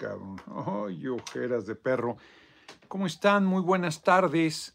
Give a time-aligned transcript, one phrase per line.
[0.86, 2.16] Ay, ojeras de perro.
[2.88, 3.44] ¿Cómo están?
[3.44, 4.74] Muy buenas tardes.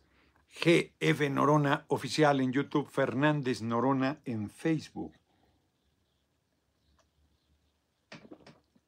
[0.61, 5.13] GF Norona oficial en YouTube, Fernández Norona en Facebook.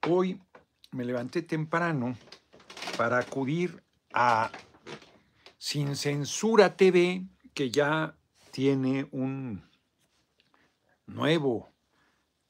[0.07, 0.39] Hoy
[0.91, 2.15] me levanté temprano
[2.97, 3.83] para acudir
[4.13, 4.49] a
[5.57, 8.15] Sin Censura TV, que ya
[8.51, 9.67] tiene un
[11.07, 11.69] nuevo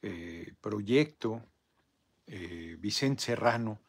[0.03, 1.41] eh, proyecto,
[2.27, 3.81] eh, Vicente Serrano.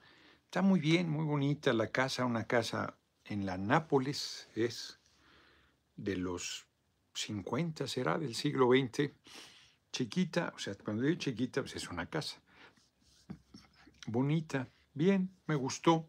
[0.45, 4.99] Está muy bien, muy bonita la casa, una casa en la Nápoles, es
[5.97, 6.67] de los
[7.15, 9.11] 50, será del siglo XX,
[9.93, 12.41] chiquita, o sea, cuando digo chiquita, pues es una casa.
[14.07, 16.09] Bonita, bien, me gustó.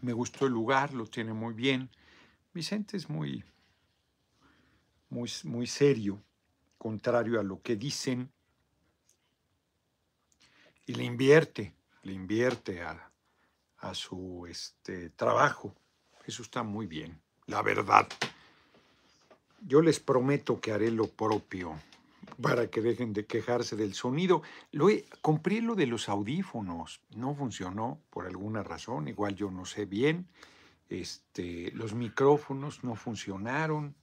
[0.00, 1.90] Me gustó el lugar, lo tiene muy bien.
[2.52, 3.44] Vicente es muy,
[5.08, 6.22] muy, muy serio,
[6.78, 8.30] contrario a lo que dicen.
[10.86, 13.10] Y le invierte, le invierte a,
[13.78, 15.74] a su este, trabajo.
[16.26, 18.08] Eso está muy bien la verdad.
[19.60, 21.78] Yo les prometo que haré lo propio
[22.40, 24.42] para que dejen de quejarse del sonido.
[24.72, 24.88] Lo
[25.20, 30.26] compré lo de los audífonos, no funcionó por alguna razón, igual yo no sé bien.
[30.88, 33.94] Este, los micrófonos no funcionaron.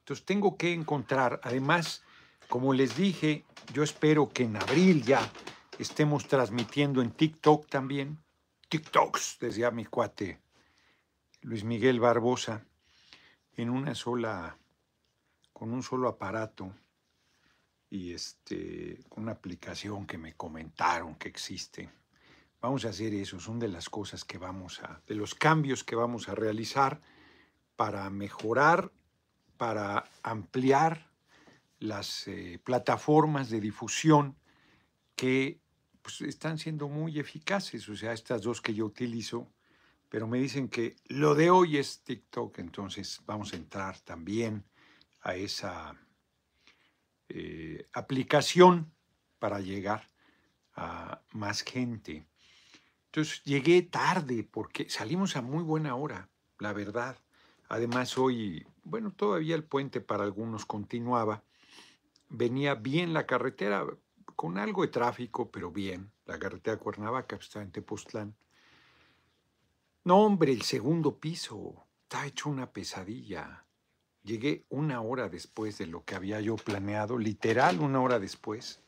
[0.00, 2.02] Entonces tengo que encontrar, además,
[2.48, 5.32] como les dije, yo espero que en abril ya
[5.78, 8.18] estemos transmitiendo en TikTok también.
[8.68, 10.40] TikToks, decía mi cuate
[11.42, 12.64] Luis Miguel Barbosa
[13.56, 14.56] en una sola,
[15.52, 16.74] con un solo aparato
[17.90, 21.90] y este, una aplicación que me comentaron que existe.
[22.60, 25.94] Vamos a hacer eso, son de las cosas que vamos a, de los cambios que
[25.94, 27.00] vamos a realizar
[27.76, 28.90] para mejorar,
[29.58, 31.10] para ampliar
[31.78, 34.36] las eh, plataformas de difusión
[35.14, 35.60] que
[36.04, 37.88] pues, están siendo muy eficaces.
[37.88, 39.50] O sea, estas dos que yo utilizo,
[40.10, 44.64] pero me dicen que lo de hoy es TikTok, entonces vamos a entrar también
[45.22, 45.98] a esa
[47.30, 48.92] eh, aplicación
[49.38, 50.10] para llegar
[50.74, 52.26] a más gente.
[53.06, 56.28] Entonces llegué tarde porque salimos a muy buena hora,
[56.58, 57.16] la verdad.
[57.68, 61.44] Además hoy, bueno, todavía el puente para algunos continuaba.
[62.28, 63.86] Venía bien la carretera,
[64.34, 66.10] con algo de tráfico, pero bien.
[66.26, 68.34] La carretera Cuernavaca, pues, estaba en Tepoztlán.
[70.04, 71.86] No, hombre, el segundo piso.
[72.02, 73.64] Está hecho una pesadilla.
[74.22, 78.82] Llegué una hora después de lo que había yo planeado, literal una hora después.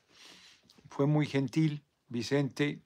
[0.89, 2.83] Fue muy gentil, Vicente.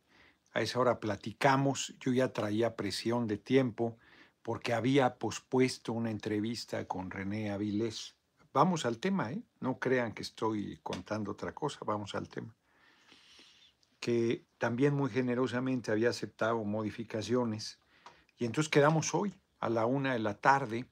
[0.52, 1.94] A esa hora platicamos.
[2.00, 3.98] Yo ya traía presión de tiempo
[4.42, 8.16] porque había pospuesto una entrevista con René Avilés.
[8.52, 9.42] Vamos al tema, ¿eh?
[9.60, 12.54] No crean que estoy contando otra cosa, vamos al tema.
[14.00, 17.78] Que también muy generosamente había aceptado modificaciones
[18.38, 20.86] y entonces quedamos hoy a la una de la tarde,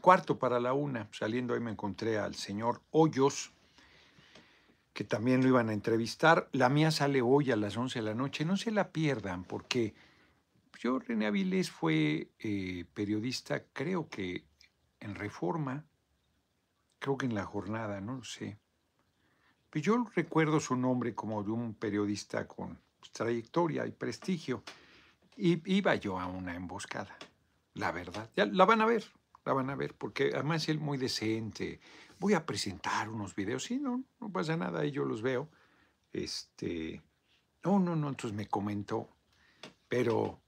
[0.00, 3.52] cuarto para la una, saliendo ahí me encontré al señor Hoyos,
[4.92, 6.48] que también lo iban a entrevistar.
[6.52, 9.94] La mía sale hoy a las once de la noche, no se la pierdan, porque
[10.78, 14.44] yo, René Avilés, fue eh, periodista, creo que
[15.00, 15.86] en Reforma,
[17.02, 18.56] creo que en La Jornada, no lo sé.
[19.68, 22.78] Pero yo recuerdo su nombre como de un periodista con
[23.12, 24.62] trayectoria y prestigio.
[25.36, 27.16] Y iba yo a una emboscada,
[27.74, 28.30] la verdad.
[28.36, 29.04] Ya la van a ver,
[29.44, 31.80] la van a ver, porque además él muy decente.
[32.20, 33.64] Voy a presentar unos videos.
[33.64, 35.48] Sí, no, no pasa nada, ahí yo los veo.
[36.12, 37.02] Este,
[37.64, 39.08] no, no, no, entonces me comentó,
[39.88, 40.38] pero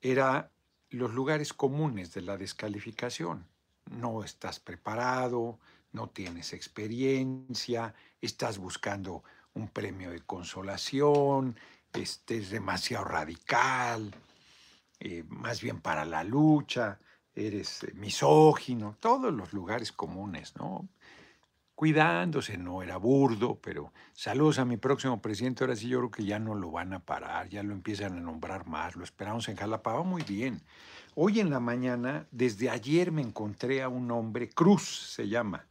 [0.00, 0.52] era
[0.90, 3.48] los lugares comunes de la descalificación.
[3.90, 5.58] No estás preparado,
[5.92, 9.24] no tienes experiencia, estás buscando
[9.54, 11.56] un premio de consolación,
[11.92, 14.14] este, es demasiado radical,
[15.00, 16.98] eh, más bien para la lucha,
[17.34, 20.88] eres misógino, todos los lugares comunes, ¿no?
[21.74, 26.24] Cuidándose, no era burdo, pero saludos a mi próximo presidente, ahora sí yo creo que
[26.26, 29.56] ya no lo van a parar, ya lo empiezan a nombrar más, lo esperamos en
[29.56, 30.60] Jalapa, va muy bien.
[31.14, 35.66] Hoy en la mañana, desde ayer me encontré a un hombre, Cruz se llama,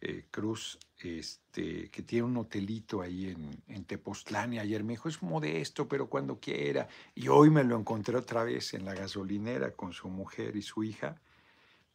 [0.00, 5.08] eh, Cruz, este, que tiene un hotelito ahí en, en, Tepoztlán y ayer me dijo,
[5.08, 6.88] es modesto, pero cuando quiera.
[7.16, 10.84] Y hoy me lo encontré otra vez en la gasolinera con su mujer y su
[10.84, 11.20] hija.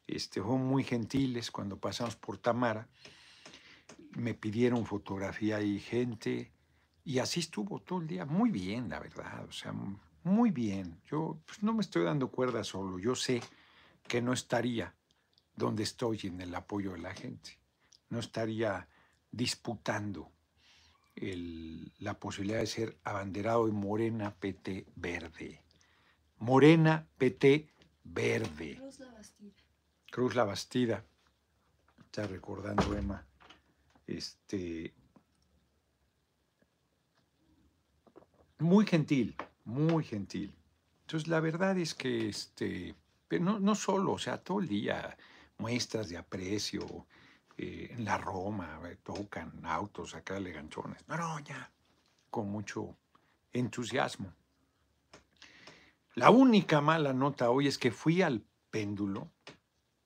[0.05, 2.89] Este, fueron muy gentiles cuando pasamos por Tamara.
[4.17, 6.51] Me pidieron fotografía y gente.
[7.05, 8.25] Y así estuvo todo el día.
[8.25, 9.45] Muy bien, la verdad.
[9.47, 9.73] O sea,
[10.23, 10.99] muy bien.
[11.09, 12.99] Yo pues, no me estoy dando cuerda solo.
[12.99, 13.41] Yo sé
[14.07, 14.93] que no estaría
[15.55, 17.62] donde estoy en el apoyo de la gente
[18.13, 18.87] no estaría
[19.31, 20.31] disputando
[21.15, 25.61] la posibilidad de ser abanderado de Morena PT Verde.
[26.37, 27.67] Morena PT
[28.03, 28.75] Verde.
[28.77, 29.53] Cruz la Bastida.
[30.11, 31.05] Cruz la Bastida.
[32.05, 33.25] Está recordando Emma.
[34.05, 34.93] Este.
[38.59, 39.35] Muy gentil,
[39.65, 40.53] muy gentil.
[41.01, 42.95] Entonces, la verdad es que, este,
[43.27, 45.17] pero no, no solo, o sea, todo el día
[45.57, 47.07] muestras de aprecio,
[47.57, 51.07] eh, en la Roma, eh, tocan autos acá leganchones.
[51.07, 51.71] No, ya,
[52.29, 52.97] con mucho
[53.51, 54.33] entusiasmo.
[56.15, 59.31] La única mala nota hoy es que fui al péndulo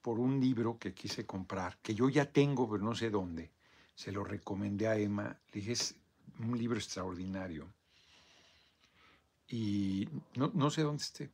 [0.02, 3.52] por un libro que quise comprar, que yo ya tengo, pero no sé dónde.
[3.94, 5.38] Se lo recomendé a Emma.
[5.52, 5.96] Le dije, es
[6.40, 7.68] un libro extraordinario.
[9.50, 11.32] Y no, no sé dónde esté.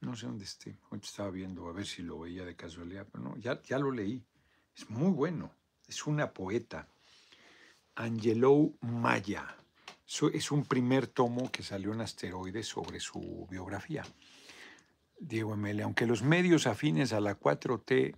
[0.00, 0.78] No sé dónde esté.
[0.90, 3.90] Hoy estaba viendo a ver si lo veía de casualidad, pero no, ya, ya lo
[3.90, 4.22] leí.
[4.76, 5.50] Es muy bueno.
[5.86, 6.88] Es una poeta.
[7.94, 9.56] Angelou Maya.
[10.32, 14.04] Es un primer tomo que salió en Asteroides sobre su biografía.
[15.18, 15.82] Diego M.L.
[15.82, 18.16] Aunque los medios afines a la 4T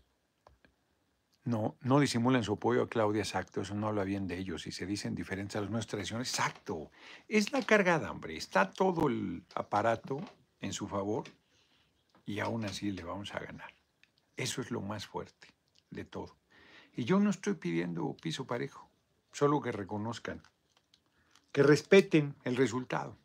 [1.45, 4.73] no, no disimulan su apoyo a Claudia, exacto, eso no habla bien de ellos y
[4.73, 6.91] se dicen diferentes a las nuevas tradiciones, exacto.
[7.29, 8.37] Es la cargada, hombre.
[8.37, 10.19] Está todo el aparato
[10.61, 11.25] en su favor
[12.25, 13.73] y aún así le vamos a ganar.
[14.37, 15.49] Eso es lo más fuerte
[15.91, 16.37] de todo.
[16.97, 18.89] Y yo no estoy pidiendo piso parejo,
[19.31, 20.43] solo que reconozcan,
[21.53, 23.19] que respeten el resultado.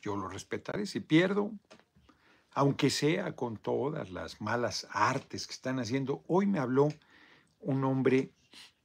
[0.00, 1.50] Yo lo respetaré si pierdo,
[2.52, 6.22] aunque sea con todas las malas artes que están haciendo.
[6.28, 6.88] Hoy me habló
[7.58, 8.30] un hombre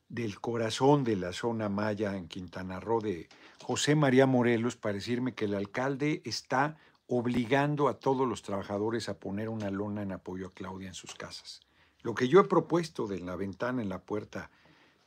[0.09, 3.29] del corazón de la zona maya en Quintana Roo, de
[3.61, 9.19] José María Morelos, para decirme que el alcalde está obligando a todos los trabajadores a
[9.19, 11.64] poner una lona en apoyo a Claudia en sus casas.
[12.05, 14.51] Lo que yo he propuesto de la ventana en la puerta,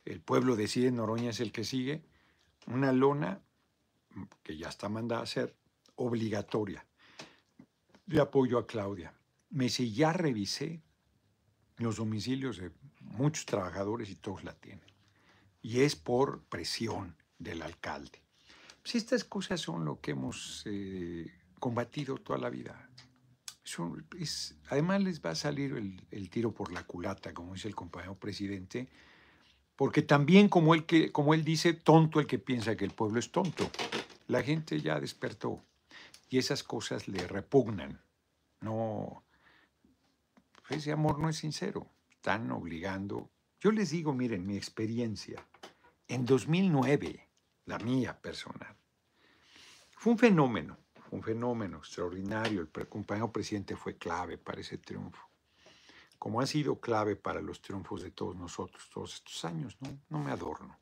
[0.03, 2.03] el pueblo decide Noroña es el que sigue,
[2.67, 3.39] una lona
[4.43, 5.55] que ya está mandada a hacer,
[5.95, 6.85] obligatoria,
[8.05, 9.13] de apoyo a Claudia.
[9.49, 10.81] Me si ya revisé
[11.77, 12.69] los domicilios de
[12.99, 14.91] muchos trabajadores y todos la tienen.
[15.61, 18.21] Y es por presión del alcalde.
[18.83, 21.31] Si pues estas cosas son lo que hemos eh,
[21.61, 22.88] combatido toda la vida
[24.69, 25.73] además les va a salir
[26.11, 28.87] el, tiro por la culata, como dice el compañero presidente,
[29.75, 33.31] porque también como él, como él dice, tonto el que piensa que el pueblo es
[33.31, 33.69] tonto.
[34.27, 35.63] La gente ya despertó
[36.29, 38.01] y esas cosas le repugnan.
[38.61, 39.23] No,
[40.69, 41.87] ese amor no es sincero.
[42.09, 43.29] Están obligando.
[43.59, 45.45] Yo les digo, miren, mi experiencia,
[46.07, 47.27] en 2009,
[47.65, 48.75] la mía personal,
[49.91, 50.77] fue un fenómeno
[51.11, 52.61] un fenómeno extraordinario.
[52.61, 55.29] El compañero presidente fue clave para ese triunfo,
[56.17, 60.19] como ha sido clave para los triunfos de todos nosotros todos estos años, no, no
[60.19, 60.79] me adorno.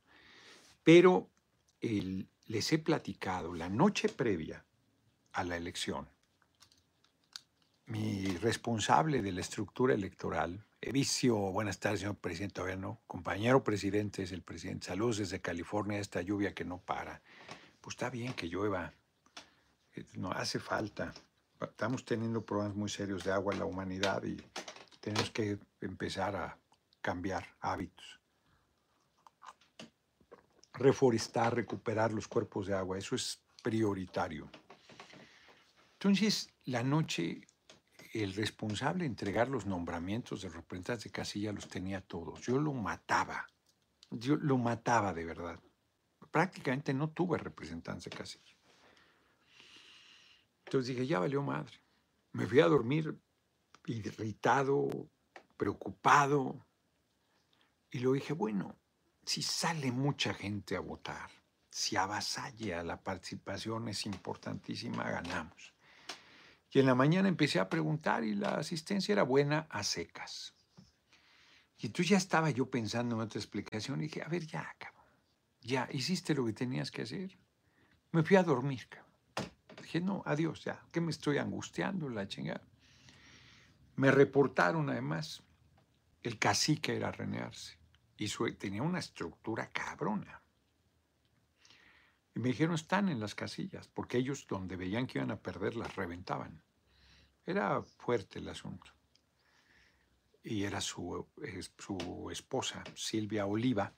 [0.82, 1.28] Pero
[1.80, 4.64] les he platicado la noche previa
[5.32, 6.08] a la elección.
[7.86, 14.22] Mi responsable de la estructura electoral, Evicio, buenas tardes, señor presidente, todavía no, compañero presidente
[14.22, 17.20] es el presidente, saludos desde California, esta lluvia que no para.
[17.80, 18.94] Pues está bien que llueva,
[20.14, 21.12] no hace falta.
[21.60, 24.36] Estamos teniendo problemas muy serios de agua en la humanidad y
[25.00, 26.58] tenemos que empezar a
[27.00, 28.20] cambiar hábitos.
[30.74, 34.48] Reforestar, recuperar los cuerpos de agua, eso es prioritario.
[35.94, 37.40] Entonces, la noche,
[38.12, 42.40] el responsable de entregar los nombramientos de representantes de casilla los tenía todos.
[42.42, 43.46] Yo lo mataba,
[44.10, 45.58] yo lo mataba de verdad.
[46.30, 48.57] Prácticamente no tuve representantes de casilla.
[50.68, 51.80] Entonces dije, ya valió madre.
[52.32, 53.18] Me fui a dormir
[53.86, 55.08] irritado,
[55.56, 56.66] preocupado.
[57.90, 58.76] Y luego dije, bueno,
[59.24, 61.30] si sale mucha gente a votar,
[61.70, 65.72] si avasalla la participación es importantísima, ganamos.
[66.70, 70.52] Y en la mañana empecé a preguntar y la asistencia era buena a secas.
[71.78, 75.06] Y entonces ya estaba yo pensando en otra explicación y dije, a ver, ya, cabrón,
[75.62, 77.38] ya, hiciste lo que tenías que hacer.
[78.12, 79.07] Me fui a dormir, cabrón.
[79.82, 82.62] Dije, no, adiós, ya, que me estoy angustiando la chingada.
[83.96, 85.42] Me reportaron además,
[86.22, 87.78] el cacique era renearse
[88.18, 90.42] y tenía una estructura cabrona.
[92.34, 95.76] Y me dijeron, están en las casillas, porque ellos donde veían que iban a perder
[95.76, 96.62] las reventaban.
[97.44, 98.92] Era fuerte el asunto.
[100.42, 101.26] Y era su,
[101.78, 103.92] su esposa, Silvia Oliva,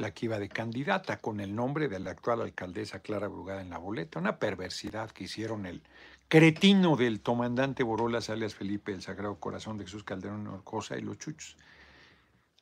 [0.00, 3.70] la que iba de candidata con el nombre de la actual alcaldesa Clara Brugada en
[3.70, 4.18] la boleta.
[4.18, 5.82] Una perversidad que hicieron el
[6.28, 11.18] cretino del comandante Borolas, alias Felipe, el Sagrado Corazón de Jesús Calderón Orcosa y los
[11.18, 11.56] chuchos.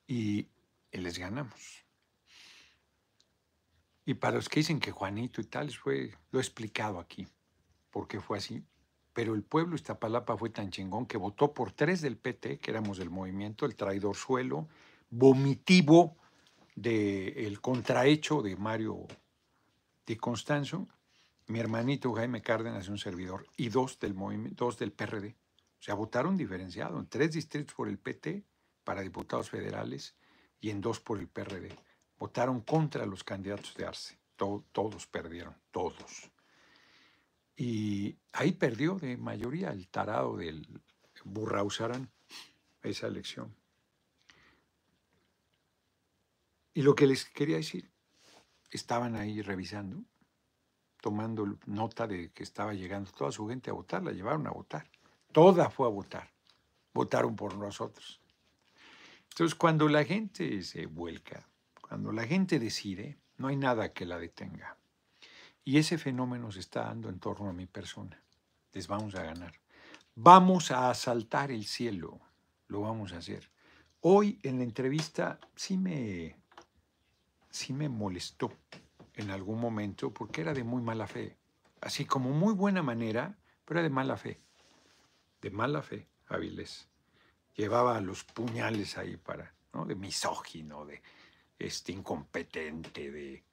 [0.07, 0.49] Y,
[0.93, 1.85] les ganamos.
[4.07, 7.27] Y para los que dicen que Juanito y tal, fue, lo he explicado aquí,
[7.91, 8.65] porque fue así.
[9.13, 12.97] Pero el pueblo Iztapalapa fue tan chingón que votó por tres del PT, que éramos
[12.99, 14.69] del movimiento, el traidor suelo,
[15.11, 16.17] vomitivo
[16.77, 19.09] del contrahecho de Mario
[20.07, 20.87] Di Constanzo,
[21.49, 25.35] mi hermanito Jaime Cárdenas, un servidor, y dos del, movimiento, dos del PRD.
[25.81, 28.45] O sea, votaron diferenciado en tres distritos por el PT
[28.85, 30.15] para diputados federales
[30.61, 31.77] y en dos por el PRD
[32.19, 34.19] votaron contra los candidatos de Arce.
[34.37, 36.31] todos perdieron, todos.
[37.57, 40.67] Y ahí perdió de mayoría el tarado del
[41.25, 42.11] Burrausarán
[42.83, 43.55] esa elección.
[46.77, 47.91] Y lo que les quería decir,
[48.71, 50.05] estaban ahí revisando,
[51.01, 54.87] tomando nota de que estaba llegando toda su gente a votar, la llevaron a votar.
[55.33, 56.31] Toda fue a votar.
[56.93, 58.21] Votaron por nosotros.
[59.31, 61.49] Entonces, cuando la gente se vuelca
[61.81, 64.77] cuando la gente decide, no hay nada que la detenga.
[65.65, 68.21] Y ese fenómeno se está dando en torno a mi persona.
[68.75, 69.55] Les vamos a ganar.
[70.15, 72.21] Vamos a asaltar el cielo.
[72.69, 73.51] Lo vamos a hacer.
[74.01, 76.37] Hoy en la entrevista sí me,
[77.51, 78.53] sí me molestó
[79.15, 81.37] en algún momento porque era de muy mala fe.
[81.81, 84.41] Así como muy buena manera, pero de mala fe.
[85.41, 86.89] De mala fe, Avilés.
[87.55, 89.87] Llevaba los puñales ahí para, ¿no?
[89.87, 91.03] De misógino, de
[91.59, 93.45] este incompetente de...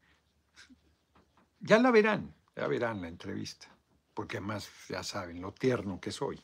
[1.59, 3.67] Ya la verán, ya verán la entrevista,
[4.13, 6.41] porque además ya saben lo tierno que soy.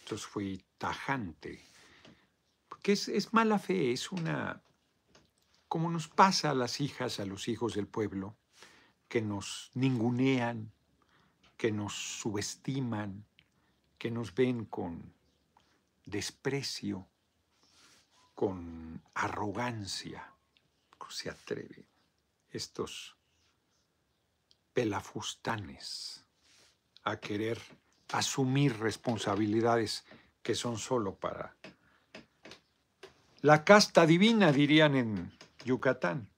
[0.00, 1.64] Entonces fui tajante,
[2.68, 4.62] porque es mala fe, es una...
[5.70, 8.36] como nos pasa a las hijas, a los hijos del pueblo,
[9.08, 10.72] que nos ningunean,
[11.56, 13.24] que nos subestiman,
[13.96, 15.14] que nos ven con
[16.04, 17.06] desprecio,
[18.34, 20.34] con arrogancia.
[21.08, 21.86] Se atreven
[22.50, 23.16] estos
[24.72, 26.24] pelafustanes
[27.04, 27.60] a querer
[28.12, 30.04] asumir responsabilidades
[30.42, 31.56] que son solo para
[33.42, 36.28] la casta divina, dirían en Yucatán.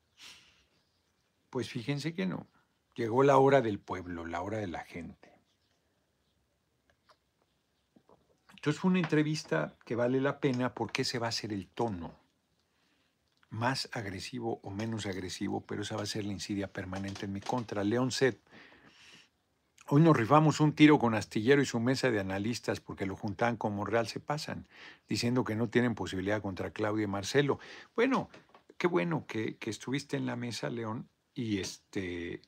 [1.50, 2.46] Pues fíjense que no.
[2.94, 5.32] Llegó la hora del pueblo, la hora de la gente.
[8.50, 12.22] Entonces fue una entrevista que vale la pena porque ese va a ser el tono
[13.52, 17.40] más agresivo o menos agresivo, pero esa va a ser la insidia permanente en mi
[17.40, 17.84] contra.
[17.84, 18.40] León Set,
[19.88, 23.56] hoy nos rifamos un tiro con Astillero y su mesa de analistas porque lo juntan
[23.56, 24.66] como real se pasan,
[25.06, 27.58] diciendo que no tienen posibilidad contra Claudia y Marcelo.
[27.94, 28.30] Bueno,
[28.82, 32.42] qué bueno que, que estuviste en la mesa, León, y este,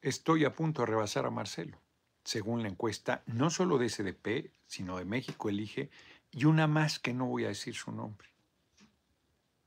[0.00, 1.80] estoy a punto de rebasar a Marcelo,
[2.22, 5.90] según la encuesta, no solo de SDP, sino de México Elige,
[6.30, 8.28] y una más que no voy a decir su nombre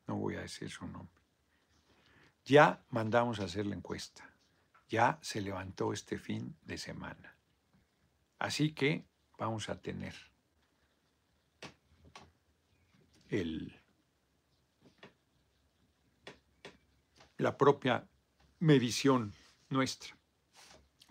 [0.07, 1.21] no voy a decir su nombre.
[2.45, 4.33] Ya mandamos a hacer la encuesta.
[4.87, 7.35] Ya se levantó este fin de semana.
[8.39, 9.03] Así que
[9.37, 10.15] vamos a tener
[13.29, 13.77] el,
[17.37, 18.07] la propia
[18.59, 19.33] medición
[19.69, 20.17] nuestra.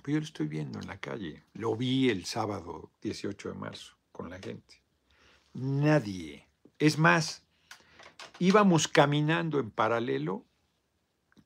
[0.03, 1.45] Pero yo lo estoy viendo en la calle.
[1.55, 4.83] Lo vi el sábado 18 de marzo con la gente.
[5.55, 6.47] Nadie.
[6.79, 7.43] Es más,
[8.39, 10.45] íbamos caminando en paralelo,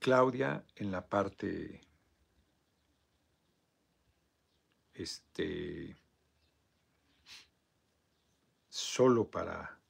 [0.01, 1.81] Claudia en la parte
[4.95, 5.97] este
[8.69, 9.81] solo para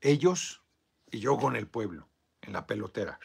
[0.00, 0.62] ellos
[1.10, 2.08] y yo con el pueblo
[2.40, 3.18] en la pelotera.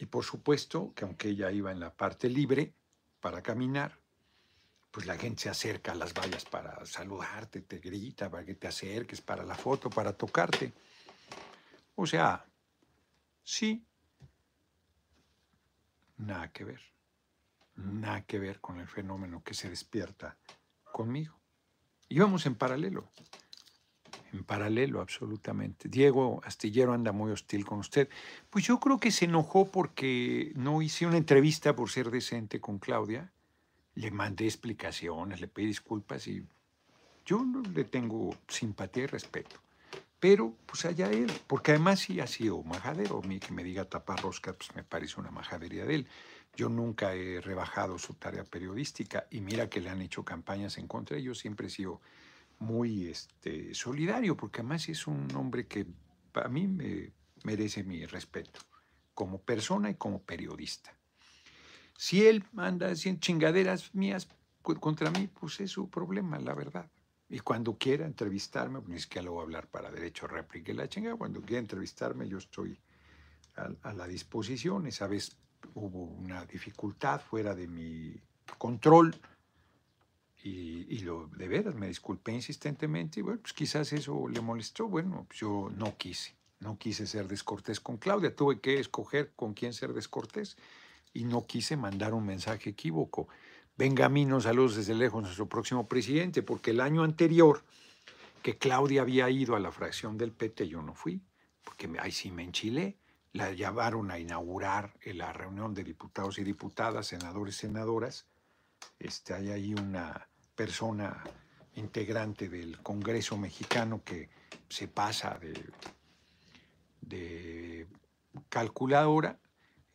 [0.00, 2.72] Y por supuesto que aunque ella iba en la parte libre
[3.20, 4.00] para caminar,
[4.90, 8.66] pues la gente se acerca a las vallas para saludarte, te grita para que te
[8.66, 10.72] acerques, para la foto, para tocarte.
[11.96, 12.46] O sea,
[13.42, 13.84] sí,
[16.16, 16.80] nada que ver,
[17.76, 20.38] nada que ver con el fenómeno que se despierta
[20.82, 21.38] conmigo.
[22.08, 23.12] Íbamos en paralelo,
[24.32, 25.88] en paralelo absolutamente.
[25.88, 28.08] Diego Astillero anda muy hostil con usted.
[28.50, 32.78] Pues yo creo que se enojó porque no hice una entrevista por ser decente con
[32.78, 33.32] Claudia.
[33.94, 36.44] Le mandé explicaciones, le pedí disculpas y
[37.26, 37.44] yo
[37.74, 39.56] le tengo simpatía y respeto.
[40.18, 43.20] Pero, pues allá él, porque además sí ha sido majadero.
[43.24, 46.06] A mí que me diga tapar rosca, pues me parece una majadería de él.
[46.56, 50.86] Yo nunca he rebajado su tarea periodística y mira que le han hecho campañas en
[50.86, 51.18] contra.
[51.18, 52.02] Yo siempre he sido
[52.60, 55.86] muy este, solidario, porque además es un hombre que
[56.34, 57.12] a mí me
[57.42, 58.60] merece mi respeto
[59.14, 60.96] como persona y como periodista.
[61.96, 64.28] Si él manda chingaderas mías
[64.62, 66.90] contra mí, pues es su problema, la verdad.
[67.28, 70.88] Y cuando quiera entrevistarme, pues ni siquiera lo voy a hablar para derecho réplica la
[70.88, 72.78] chinga, cuando quiera entrevistarme yo estoy
[73.56, 74.86] a, la disposición.
[74.86, 75.36] Esa vez
[75.74, 78.14] hubo una dificultad fuera de mi
[78.58, 79.14] control
[80.42, 84.88] y, lo de veras me disculpé insistentemente y bueno, pues quizás eso le molestó.
[84.88, 89.54] Bueno, pues yo no quise, no quise ser descortés con Claudia, tuve que escoger con
[89.54, 90.56] quién ser descortés
[91.12, 93.28] y no quise mandar un mensaje equívoco.
[93.76, 97.64] Venga a mí, no saludos desde lejos, nuestro próximo presidente, porque el año anterior
[98.42, 101.22] que Claudia había ido a la fracción del PT, yo no fui,
[101.64, 102.98] porque ahí sí me enchilé.
[103.32, 108.26] La llevaron a inaugurar en la reunión de diputados y diputadas, senadores y senadoras.
[108.98, 110.29] Este, hay ahí una
[110.60, 111.24] persona
[111.76, 114.28] integrante del Congreso mexicano que
[114.68, 115.54] se pasa de,
[117.00, 117.86] de
[118.50, 119.38] calculadora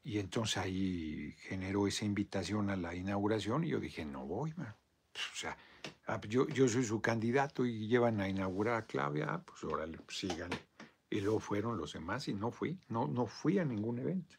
[0.04, 5.36] y entonces ahí generó esa invitación a la inauguración y yo dije, no voy, O
[5.36, 5.56] sea,
[6.08, 10.18] ah, yo, yo soy su candidato y llevan a inaugurar a Claudia, pues órale, pues
[10.18, 10.50] sigan.
[11.12, 14.36] Y luego fueron los demás y no fui, no, no fui a ningún evento.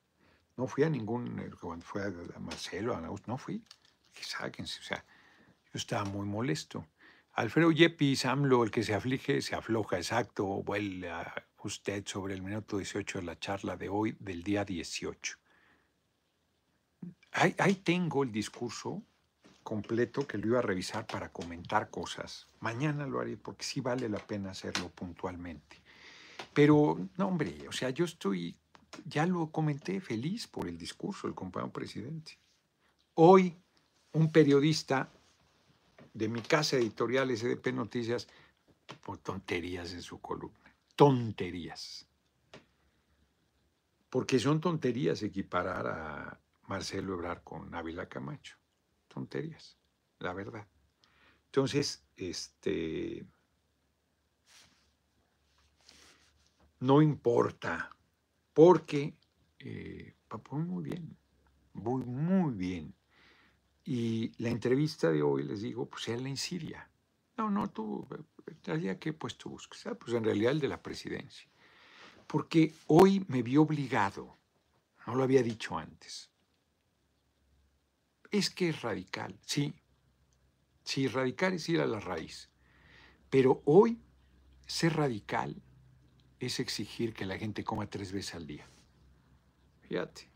[0.56, 3.62] No fui a ningún, eh, cuando fue a Marcelo, a no fui.
[4.12, 5.04] Que sáquense, o sea,
[5.76, 6.86] yo estaba muy molesto.
[7.34, 12.40] Alfredo Yepis, AMLO, el que se aflige, se afloja, exacto, vuelve a usted sobre el
[12.40, 15.36] minuto 18 de la charla de hoy, del día 18.
[17.32, 19.02] Ahí, tengo el discurso
[19.62, 22.46] completo que lo iba a revisar para comentar cosas.
[22.60, 25.82] Mañana lo haré porque sí vale la pena hacerlo puntualmente.
[26.54, 28.56] Pero, no, hombre, o sea, yo estoy,
[29.04, 32.38] ya lo comenté, feliz por el discurso del compañero presidente.
[33.12, 33.54] Hoy,
[34.12, 35.10] un periodista
[36.16, 38.26] de mi casa editorial SDP Noticias,
[39.02, 40.74] por tonterías en su columna.
[40.94, 42.06] Tonterías.
[44.08, 48.56] Porque son tonterías equiparar a Marcelo Ebrard con Ávila Camacho.
[49.08, 49.76] Tonterías,
[50.20, 50.66] la verdad.
[51.46, 53.26] Entonces, este,
[56.80, 57.94] no importa,
[58.54, 59.14] porque
[59.58, 60.14] eh,
[60.50, 61.14] muy bien,
[61.74, 62.95] muy, muy bien.
[63.86, 66.90] Y la entrevista de hoy, les digo, pues él en Siria.
[67.36, 68.06] No, no, tú,
[68.46, 69.86] en realidad, ¿qué puesto buscas?
[69.86, 71.48] Ah, pues en realidad el de la presidencia.
[72.26, 74.36] Porque hoy me vi obligado,
[75.06, 76.28] no lo había dicho antes,
[78.32, 79.72] es que es radical, sí.
[80.82, 82.48] Sí, radical es ir a la raíz.
[83.30, 84.00] Pero hoy
[84.66, 85.62] ser radical
[86.40, 88.66] es exigir que la gente coma tres veces al día.
[89.82, 90.28] Fíjate,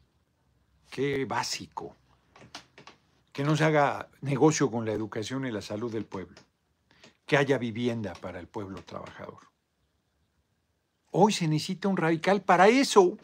[0.90, 1.96] qué básico.
[3.32, 6.36] Que no se haga negocio con la educación y la salud del pueblo.
[7.26, 9.50] Que haya vivienda para el pueblo trabajador.
[11.12, 13.18] Hoy se necesita un radical para eso.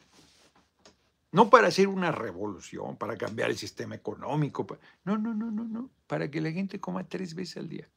[1.33, 4.67] No para hacer una revolución, para cambiar el sistema económico.
[5.05, 5.91] No, no, no, no, no.
[6.07, 7.89] Para que la gente coma tres veces al día.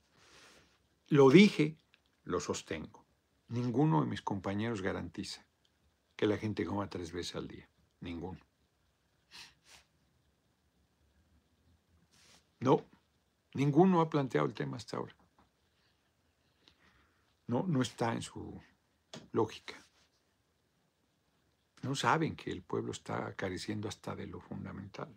[1.08, 1.78] Lo dije,
[2.24, 3.06] lo sostengo.
[3.48, 5.46] Ninguno de mis compañeros garantiza
[6.16, 7.68] que la gente coma tres veces al día.
[8.02, 8.40] Ninguno.
[12.60, 12.86] No,
[13.54, 15.16] ninguno ha planteado el tema hasta ahora.
[17.48, 18.62] No, no está en su
[19.32, 19.76] lógica.
[21.82, 25.10] No saben que el pueblo está careciendo hasta de lo fundamental.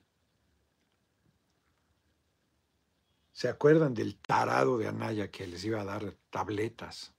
[3.33, 7.12] ¿Se acuerdan del tarado de Anaya que les iba a dar tabletas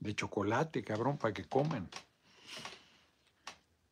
[0.00, 1.88] de chocolate, cabrón, para que coman?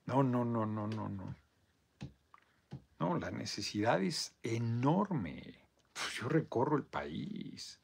[0.07, 1.46] No, no, no, no, no, no.
[3.07, 5.69] No, la necesidad es enorme.
[6.17, 7.79] Yo recorro el país.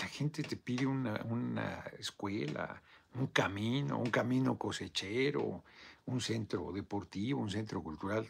[0.00, 2.82] La gente te pide una, escuela,
[3.16, 5.62] un camino, un camino cosechero,
[6.06, 8.26] un centro deportivo, un centro cultural,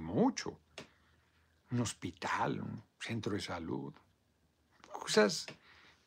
[0.00, 0.60] mucho,
[1.70, 3.94] un hospital, un centro de salud,
[4.92, 5.46] cosas,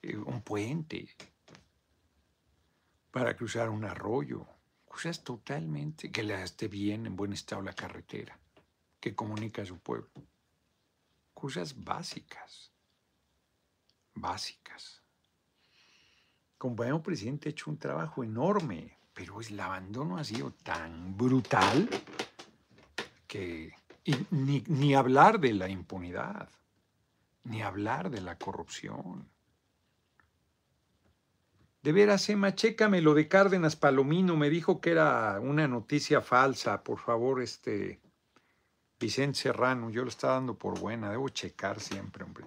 [0.03, 1.09] eh, un puente
[3.09, 4.45] para cruzar un arroyo,
[4.85, 8.37] cosas totalmente, que le esté bien, en buen estado la carretera,
[9.01, 10.09] que comunica a su pueblo.
[11.33, 12.71] Cosas básicas,
[14.13, 15.01] básicas.
[16.57, 21.89] Compañero presidente ha hecho un trabajo enorme pero el abandono ha sido tan brutal
[23.27, 23.73] que
[24.31, 26.49] ni, hablar de la impunidad,
[27.43, 29.29] ni hablar de la corrupción.
[31.83, 34.37] De veras, Emma, chécame lo de Cárdenas Palomino.
[34.37, 36.83] Me dijo que era una noticia falsa.
[36.83, 37.99] Por favor, este
[39.01, 41.09] Vicente Serrano, yo lo estaba dando por buena.
[41.09, 42.45] Debo checar siempre, hombre.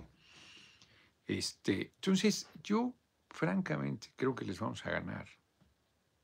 [1.26, 2.94] Este, entonces, yo
[3.28, 5.26] francamente creo que les vamos a ganar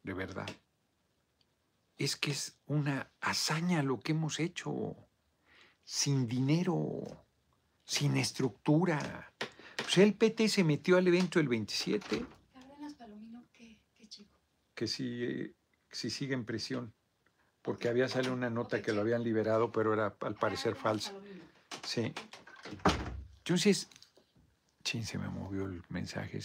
[0.05, 0.49] de verdad.
[1.99, 4.97] Es que es una hazaña lo que hemos hecho,
[5.83, 7.27] sin dinero,
[7.85, 9.33] sin estructura.
[9.77, 12.25] Pues el PT se metió al evento el 27.
[12.53, 14.39] Cárdenas Palomino, qué, qué chico.
[14.77, 15.57] Que si,
[15.91, 16.95] si sigue en prisión.
[17.63, 21.13] Porque había salido una nota que lo habían liberado, pero era al parecer falsa.
[21.85, 22.13] Sí.
[23.39, 23.89] Entonces,
[24.83, 26.41] chin, se me movió el mensaje.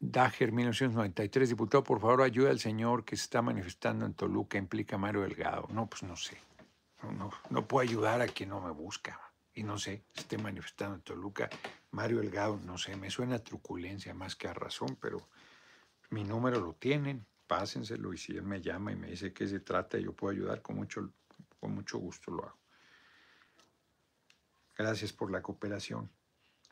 [0.00, 4.96] Dager, 1993, diputado, por favor, ayuda al señor que se está manifestando en Toluca, implica
[4.96, 5.66] Mario Delgado.
[5.70, 6.38] No, pues no sé.
[7.02, 9.20] No, no, puedo ayudar a quien no me busca.
[9.54, 11.48] Y no sé, esté manifestando en Toluca.
[11.90, 15.28] Mario Delgado, no sé, me suena a truculencia más que a razón, pero
[16.10, 19.60] mi número lo tienen, pásenselo y si él me llama y me dice qué se
[19.60, 21.10] trata, yo puedo ayudar, con mucho,
[21.58, 22.58] con mucho gusto lo hago.
[24.76, 26.08] Gracias por la cooperación.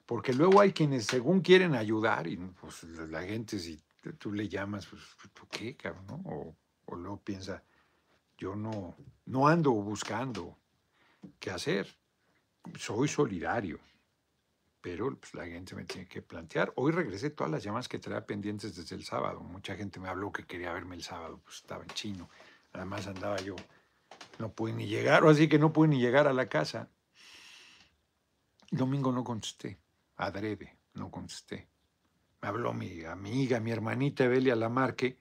[0.04, 3.82] Porque luego hay quienes según quieren ayudar y pues la gente si
[4.18, 6.06] tú le llamas, pues ¿tú qué, cabrón?
[6.06, 6.22] ¿no?
[6.26, 7.64] O, o, luego piensa,
[8.38, 10.56] yo no, no ando buscando
[11.40, 11.88] qué hacer.
[12.78, 13.80] Soy solidario,
[14.86, 16.72] pero pues, la gente me tiene que plantear.
[16.76, 19.40] Hoy regresé todas las llamadas que traía pendientes desde el sábado.
[19.40, 22.30] Mucha gente me habló que quería verme el sábado, pues estaba en chino.
[22.72, 23.56] Además andaba yo,
[24.38, 26.88] no pude ni llegar, o así que no pude ni llegar a la casa.
[28.70, 29.80] Domingo no contesté
[30.18, 31.68] adrede, no contesté.
[32.40, 35.18] Me habló mi amiga, mi hermanita Evelia Lamarque,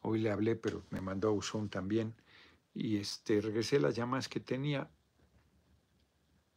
[0.00, 2.14] hoy le hablé, pero me mandó a Usón también,
[2.72, 4.90] y este, regresé las llamadas que tenía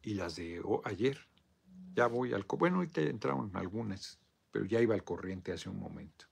[0.02, 1.28] y las de ayer.
[1.98, 2.46] Ya voy al...
[2.48, 4.20] Bueno, ahorita entraron algunas,
[4.52, 6.26] pero ya iba al corriente hace un momento.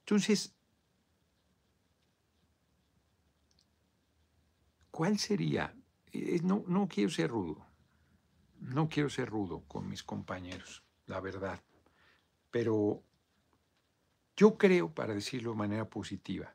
[0.00, 0.52] Entonces,
[4.90, 5.72] ¿cuál sería?
[6.10, 7.64] Eh, no, no quiero ser rudo,
[8.58, 11.62] no quiero ser rudo con mis compañeros, la verdad,
[12.50, 13.04] pero
[14.36, 16.52] yo creo, para decirlo de manera positiva,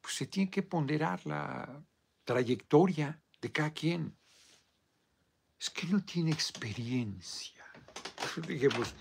[0.00, 1.80] pues se tiene que ponderar la
[2.24, 4.19] trayectoria de cada quien.
[5.60, 7.64] Es que no tiene experiencia.
[8.48, 8.94] Dije, pues,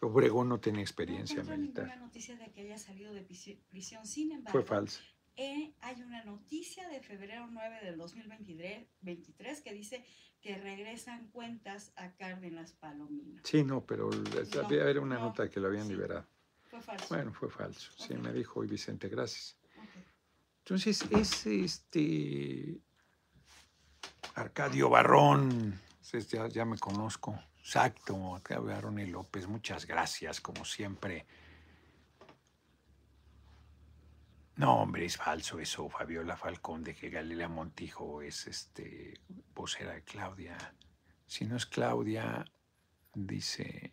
[0.00, 1.88] Obregón no tiene experiencia no militar.
[1.88, 4.52] No noticia de que haya salido de prisión, sin embargo.
[4.52, 5.00] Fue falsa.
[5.34, 10.04] Eh, hay una noticia de febrero 9 del 2023 que dice
[10.40, 13.42] que regresan cuentas a Cárdenas Palomino.
[13.44, 14.08] Sí, no, pero
[14.64, 16.26] había era una nota que lo habían liberado.
[16.70, 17.06] Fue falso.
[17.08, 17.92] Bueno, fue falso.
[17.98, 19.58] Sí, me dijo hoy Vicente, gracias.
[20.60, 22.80] Entonces, es este
[24.34, 25.78] Arcadio Barrón,
[26.12, 27.38] ya, ya me conozco.
[27.58, 28.40] Exacto,
[28.96, 31.26] y López, muchas gracias, como siempre.
[34.56, 39.20] No, hombre, es falso eso, Fabiola Falcón, de que Galilea Montijo es este
[39.54, 40.56] vocera de Claudia.
[41.26, 42.44] Si no es Claudia,
[43.12, 43.92] dice.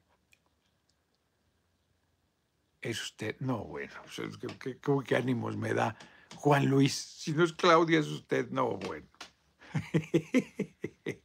[2.81, 3.35] Es usted.
[3.39, 5.97] No, bueno, pues ¿qué, qué, ánimos me da
[6.35, 6.93] Juan Luis?
[6.93, 8.49] Si no es Claudia, es usted.
[8.49, 9.07] No, bueno.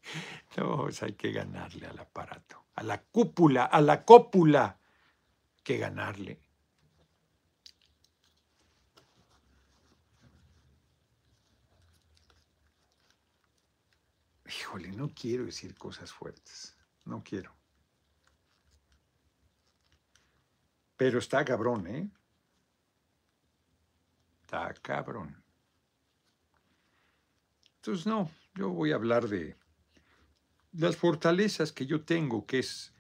[0.57, 4.79] no, hay que ganarle al aparato, a la cúpula, a la cópula,
[5.63, 6.49] que ganarle.
[14.69, 17.55] híjole, no quiero decir cosas fuertes, no quiero.
[20.97, 22.11] Pero está cabrón, ¿eh?
[24.43, 25.43] Está cabrón.
[27.88, 29.57] Entonces, no, yo voy a hablar de
[30.72, 32.92] las fortalezas que yo tengo, que es...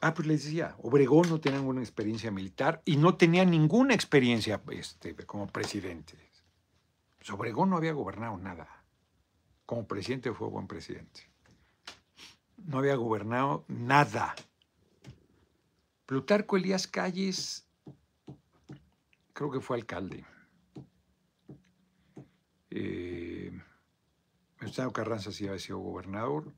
[0.00, 4.62] Ah, pues les decía, Obregón no tenía ninguna experiencia militar y no tenía ninguna experiencia
[4.70, 6.16] este, como presidente.
[7.18, 8.68] Pues Obregón no había gobernado nada
[9.66, 11.28] como presidente fue buen presidente.
[12.58, 14.36] No había gobernado nada.
[16.06, 17.66] Plutarco Elías Calles,
[19.32, 20.24] creo que fue alcalde.
[22.74, 23.52] Eh,
[24.94, 26.54] Carranza sí había sido gobernador.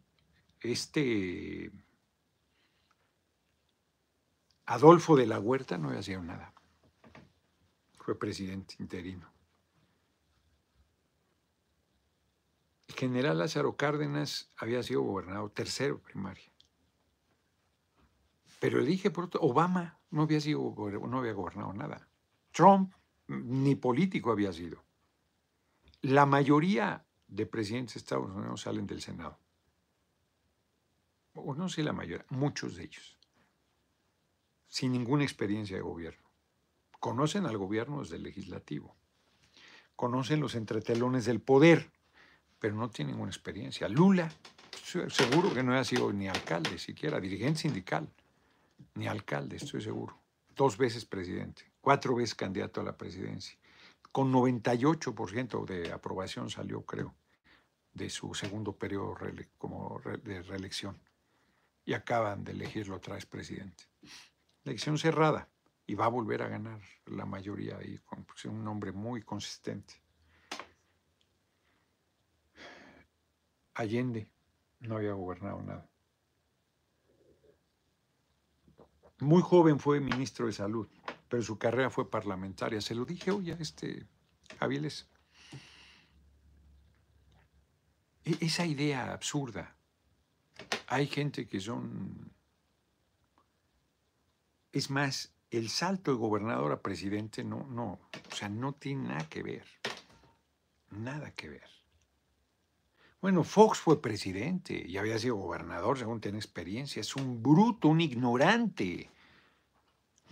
[0.61, 1.73] Este
[4.67, 6.55] Adolfo de la Huerta no había sido nada.
[7.99, 9.33] Fue presidente interino.
[12.87, 16.53] El general Lázaro Cárdenas había sido gobernador tercero primaria.
[18.61, 20.75] Pero dije por otro, Obama no había sido
[21.09, 22.09] no había gobernado nada.
[22.53, 22.95] Trump
[23.27, 24.84] ni político había sido.
[26.05, 29.39] La mayoría de presidentes de Estados Unidos salen del Senado.
[31.33, 33.19] O no sé la mayoría, muchos de ellos.
[34.69, 36.31] Sin ninguna experiencia de gobierno.
[37.01, 38.95] Conocen al gobierno desde el legislativo.
[39.97, 41.91] Conocen los entretelones del poder
[42.65, 43.87] pero no tiene ninguna experiencia.
[43.91, 44.33] Lula,
[45.09, 48.09] seguro que no ha sido ni alcalde siquiera, dirigente sindical,
[48.95, 50.19] ni alcalde, estoy seguro.
[50.57, 53.59] Dos veces presidente, cuatro veces candidato a la presidencia
[54.15, 57.17] con 98% de aprobación salió, creo,
[57.93, 59.17] de su segundo periodo
[59.59, 60.97] como de reelección.
[61.85, 63.89] Y acaban de elegirlo otra vez presidente.
[64.65, 65.49] Elección cerrada.
[65.85, 69.95] Y va a volver a ganar la mayoría ahí, con pues, un nombre muy consistente.
[73.75, 74.29] Allende
[74.79, 75.91] no había gobernado nada.
[79.19, 80.87] Muy joven fue ministro de Salud,
[81.35, 82.81] pero su carrera fue parlamentaria.
[82.81, 84.07] Se lo dije hoy a este
[84.61, 85.09] Aviles.
[88.25, 89.75] E, esa idea absurda.
[90.87, 92.31] Hay gente que son...
[94.71, 97.99] Es más, el salto de gobernador a presidente no, no,
[98.31, 99.67] o sea, no tiene nada que ver.
[100.93, 101.69] Nada que ver.
[103.21, 107.01] Bueno, Fox fue presidente y había sido gobernador, según tiene experiencia.
[107.01, 109.11] Es un bruto, un ignorante,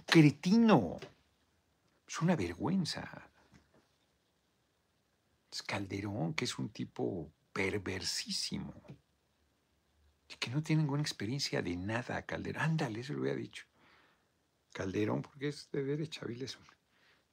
[0.07, 0.99] cretino.
[2.07, 3.31] Es una vergüenza.
[5.51, 8.75] Es Calderón, que es un tipo perversísimo.
[10.41, 12.63] que no tiene ninguna experiencia de nada, Calderón.
[12.63, 13.67] Ándale, eso lo había dicho.
[14.73, 16.59] Calderón, porque es de derecha, Viles.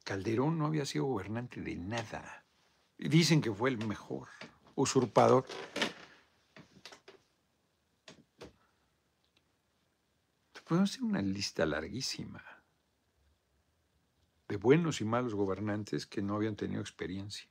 [0.03, 2.45] Calderón no había sido gobernante de nada.
[2.97, 4.27] Dicen que fue el mejor
[4.75, 5.45] usurpador.
[10.65, 12.58] Podemos hacer una lista larguísima
[14.59, 17.49] buenos y malos gobernantes que no habían tenido experiencia.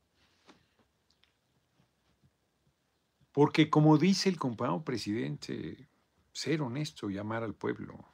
[3.33, 5.89] Porque como dice el compañero presidente,
[6.33, 8.05] ser honesto y amar al pueblo,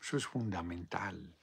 [0.00, 1.34] eso es fundamental.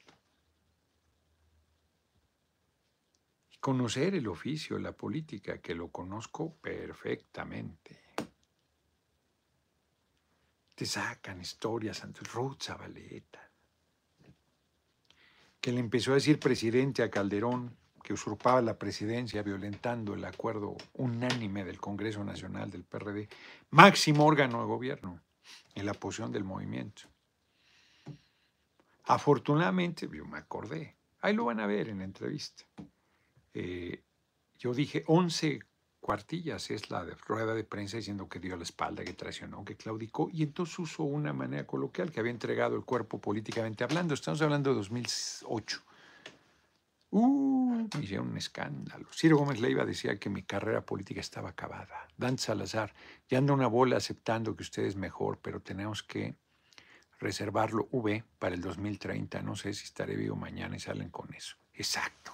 [3.62, 8.02] conocer el oficio, la política, que lo conozco perfectamente.
[10.74, 13.51] Te sacan historias Ruth Zabaleta,
[15.62, 20.76] que le empezó a decir presidente a Calderón, que usurpaba la presidencia violentando el acuerdo
[20.93, 23.30] unánime del Congreso Nacional del PRD,
[23.69, 25.21] máximo órgano de gobierno
[25.76, 27.04] en la posición del movimiento.
[29.04, 32.63] Afortunadamente, yo me acordé, ahí lo van a ver en la entrevista.
[33.54, 34.04] Eh,
[34.58, 35.60] yo dije 11
[36.02, 39.78] cuartillas es la de rueda de prensa diciendo que dio la espalda, que traicionó, que
[39.78, 44.14] claudicó, y entonces usó una manera coloquial que había entregado el cuerpo políticamente hablando.
[44.14, 45.82] Estamos hablando de 2008.
[47.14, 49.06] Uh, hicieron un escándalo.
[49.14, 52.08] Ciro Gómez Leiva decía que mi carrera política estaba acabada.
[52.18, 52.94] Dante Salazar,
[53.30, 56.36] ya anda una bola aceptando que usted es mejor, pero tenemos que
[57.20, 59.42] reservarlo V para el 2030.
[59.42, 61.58] No sé si estaré vivo mañana y salen con eso.
[61.74, 62.32] Exacto.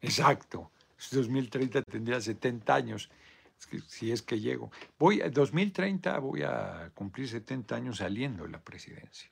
[0.00, 0.70] Exacto.
[1.12, 3.10] 2030 tendría 70 años,
[3.86, 4.70] si es que llego.
[4.98, 9.30] Voy a 2030 voy a cumplir 70 años saliendo de la presidencia.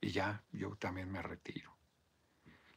[0.00, 1.76] Y ya, yo también me retiro.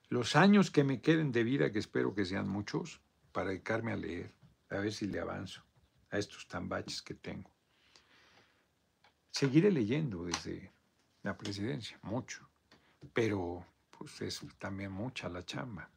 [0.08, 3.96] Los años que me queden de vida, que espero que sean muchos, para dedicarme a
[3.96, 4.34] leer,
[4.70, 5.64] a ver si le avanzo
[6.10, 7.52] a estos tambaches que tengo.
[9.32, 10.72] Seguiré leyendo desde
[11.22, 12.50] la presidencia, mucho,
[13.14, 15.92] pero pues es también mucha la chamba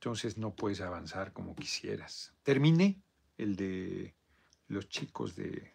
[0.00, 2.32] entonces no puedes avanzar como quisieras.
[2.42, 3.00] Terminé
[3.38, 4.14] el de
[4.68, 5.72] los chicos de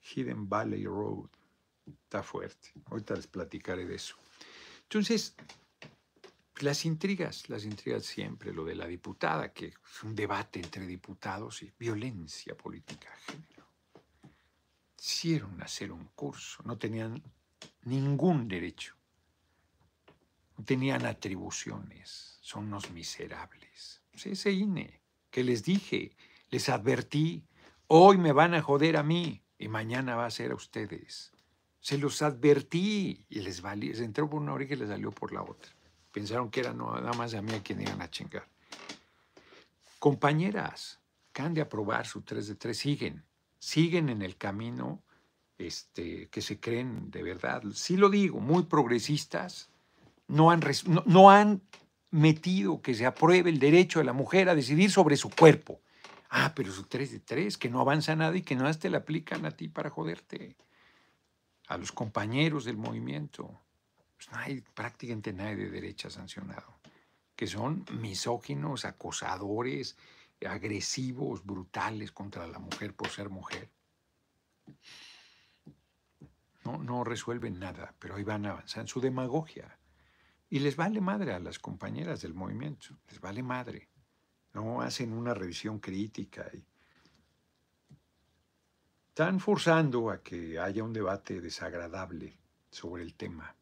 [0.00, 1.28] Hidden Valley Road.
[1.86, 2.72] Está fuerte.
[2.86, 4.16] Ahorita les platicaré de eso.
[4.82, 5.34] Entonces,
[6.60, 11.62] las intrigas, las intrigas siempre, lo de la diputada, que es un debate entre diputados
[11.62, 13.66] y violencia política de género.
[14.98, 17.22] Hicieron hacer un curso, no tenían
[17.82, 18.94] ningún derecho,
[20.64, 24.02] tenían atribuciones son unos miserables.
[24.12, 25.00] ese INE
[25.30, 26.16] que les dije,
[26.50, 27.46] les advertí,
[27.86, 31.32] hoy me van a joder a mí y mañana va a ser a ustedes.
[31.80, 35.32] Se los advertí y les, valió, les entró por una oreja y les salió por
[35.32, 35.72] la otra.
[36.12, 38.48] Pensaron que era nada más a mí a quien iban a chingar.
[39.98, 41.00] Compañeras
[41.42, 43.24] han de aprobar su 3 de 3, siguen,
[43.58, 45.02] siguen en el camino
[45.58, 47.62] este, que se creen de verdad.
[47.74, 49.70] Sí lo digo, muy progresistas,
[50.28, 50.62] no han,
[51.06, 51.62] no han
[52.10, 55.80] metido que se apruebe el derecho de la mujer a decidir sobre su cuerpo.
[56.30, 58.98] Ah, pero su 3 de 3, que no avanza nada y que no te la
[58.98, 60.56] aplican a ti para joderte.
[61.68, 63.60] A los compañeros del movimiento.
[64.16, 66.74] Pues no hay prácticamente nadie de derecha sancionado.
[67.36, 69.96] Que son misóginos, acosadores,
[70.46, 73.70] agresivos, brutales contra la mujer por ser mujer.
[76.64, 79.78] No, no resuelven nada, pero ahí van avanzando su demagogia.
[80.54, 83.88] Y les vale madre a las compañeras del movimiento, les vale madre.
[84.52, 86.64] No hacen una revisión crítica y
[89.08, 92.38] están forzando a que haya un debate desagradable
[92.70, 93.56] sobre el tema.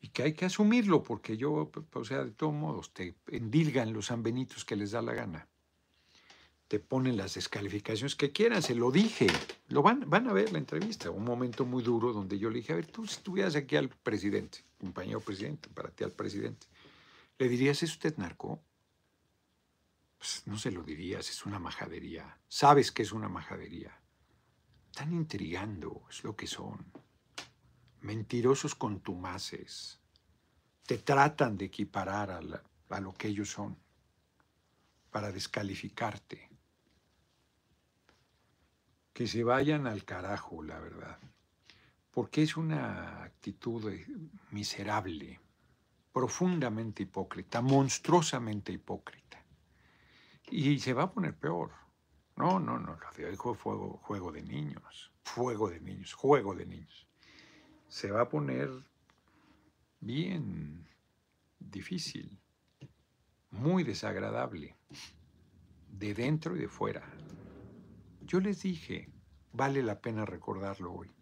[0.00, 4.04] Y que hay que asumirlo, porque yo, o sea, de todos modos, te endilgan los
[4.08, 5.48] sanbenitos que les da la gana
[6.68, 9.28] te ponen las descalificaciones que quieran, se lo dije,
[9.68, 12.72] lo van, van a ver la entrevista, un momento muy duro donde yo le dije,
[12.72, 16.66] a ver, tú si estuvieras aquí al presidente, compañero presidente, para ti al presidente,
[17.38, 18.62] ¿le dirías, ¿es usted narco?
[20.18, 22.38] Pues, no se lo dirías, es una majadería.
[22.48, 24.00] Sabes que es una majadería.
[24.90, 26.90] Están intrigando, es lo que son.
[28.00, 30.00] Mentirosos contumaces.
[30.84, 32.40] Te tratan de equiparar a,
[32.88, 33.78] a lo que ellos son
[35.10, 36.50] para descalificarte.
[39.16, 41.18] Que se vayan al carajo, la verdad.
[42.10, 43.90] Porque es una actitud
[44.50, 45.40] miserable,
[46.12, 49.42] profundamente hipócrita, monstruosamente hipócrita.
[50.50, 51.70] Y se va a poner peor.
[52.36, 57.08] No, no, no, lo de fue juego de niños, fuego de niños, juego de niños.
[57.88, 58.68] Se va a poner
[59.98, 60.86] bien
[61.58, 62.38] difícil,
[63.50, 64.76] muy desagradable,
[65.88, 67.02] de dentro y de fuera.
[68.26, 69.08] Yo les dije,
[69.52, 71.14] vale la pena recordarlo hoy.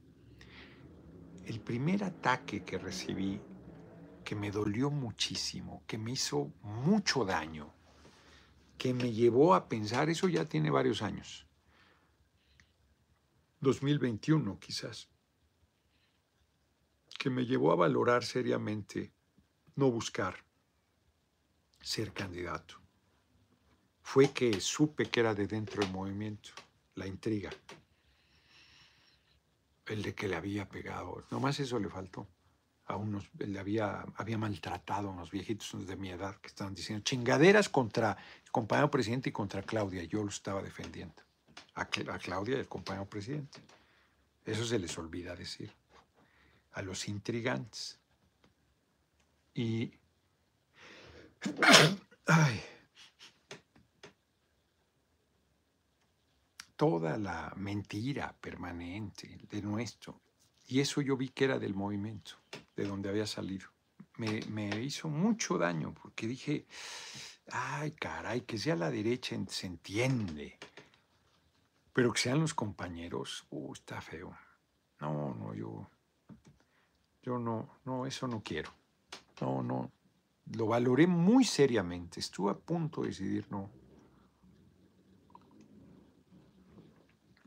[1.45, 3.43] El primer ataque que recibí,
[4.25, 7.75] que me dolió muchísimo, que me hizo mucho daño,
[8.79, 11.47] que me llevó a pensar, eso ya tiene varios años,
[13.61, 15.11] 2021 quizás,
[17.19, 19.13] que me llevó a valorar seriamente
[19.77, 20.37] no buscar
[21.83, 22.81] ser candidato.
[24.01, 26.53] Fue que supe que era de dentro del movimiento,
[26.95, 27.51] la intriga,
[29.87, 32.27] el de que le había pegado, nomás eso le faltó
[32.87, 37.03] a unos, le había, había maltratado a unos viejitos de mi edad que estaban diciendo
[37.03, 40.05] chingaderas contra el compañero presidente y contra Claudia.
[40.05, 41.23] Yo lo estaba defendiendo.
[41.75, 43.61] A, a Claudia y al compañero presidente.
[44.45, 45.73] Eso se les olvida decir.
[46.73, 47.99] A los intrigantes.
[49.55, 49.95] Y.
[52.27, 52.63] Ay.
[56.77, 60.21] Toda la mentira permanente de nuestro.
[60.67, 62.33] Y eso yo vi que era del movimiento
[62.75, 63.69] de donde había salido.
[64.17, 66.67] Me, hizo mucho daño porque dije,
[67.51, 70.59] ay caray, que sea la derecha se entiende,
[71.93, 74.37] pero que sean los compañeros, uh, está feo.
[75.01, 75.89] No, no, yo,
[77.23, 78.71] yo no, no, eso no quiero.
[79.41, 79.91] No, no,
[80.53, 83.71] lo valoré muy seriamente, estuve a punto de decidir no,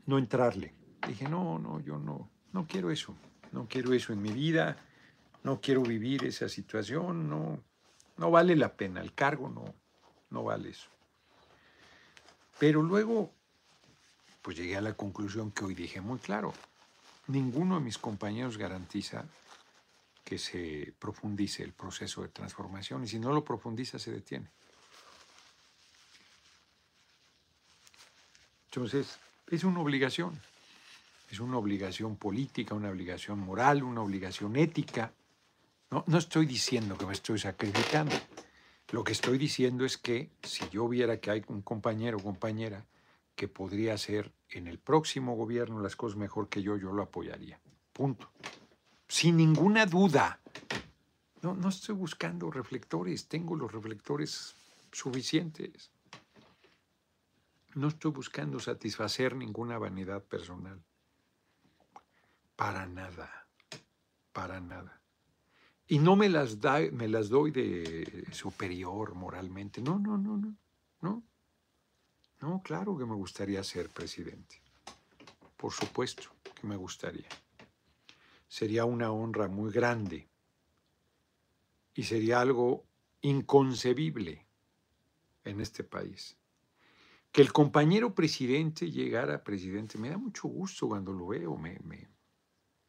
[0.08, 0.74] no entrarle.
[1.06, 3.14] Dije, no, no, yo no, no quiero eso,
[3.52, 4.76] no quiero eso en mi vida
[5.42, 7.62] no quiero vivir esa situación, no,
[8.16, 9.74] no vale la pena, el cargo no,
[10.30, 10.88] no vale eso.
[12.58, 13.32] Pero luego,
[14.42, 16.52] pues llegué a la conclusión que hoy dije muy claro,
[17.28, 19.24] ninguno de mis compañeros garantiza
[20.24, 24.50] que se profundice el proceso de transformación y si no lo profundiza se detiene.
[28.66, 29.18] Entonces,
[29.50, 30.40] es una obligación,
[31.30, 35.12] es una obligación política, una obligación moral, una obligación ética
[35.90, 38.14] no, estoy diciendo que me estoy sacrificando.
[38.90, 42.84] Lo que estoy diciendo es que si yo viera que hay un compañero o compañera
[43.34, 47.58] que podría hacer en el próximo gobierno las cosas mejor que yo, yo lo apoyaría.
[47.92, 48.30] Punto.
[49.06, 50.40] Sin ninguna duda.
[51.40, 54.56] No, no estoy buscando reflectores, tengo los reflectores
[54.92, 55.90] suficientes.
[57.78, 60.82] No estoy buscando satisfacer ninguna vanidad personal.
[62.56, 63.46] Para nada,
[64.32, 65.00] para nada.
[65.86, 69.80] Y no me las, da, me las doy de superior moralmente.
[69.80, 70.56] No, no, no, no.
[71.02, 71.22] No.
[72.40, 74.60] No, claro que me gustaría ser presidente.
[75.56, 76.24] Por supuesto
[76.60, 77.28] que me gustaría.
[78.48, 80.28] Sería una honra muy grande.
[81.94, 82.84] Y sería algo
[83.20, 84.44] inconcebible
[85.44, 86.36] en este país.
[87.38, 92.08] Que el compañero presidente llegara presidente, me da mucho gusto cuando lo veo, me, me,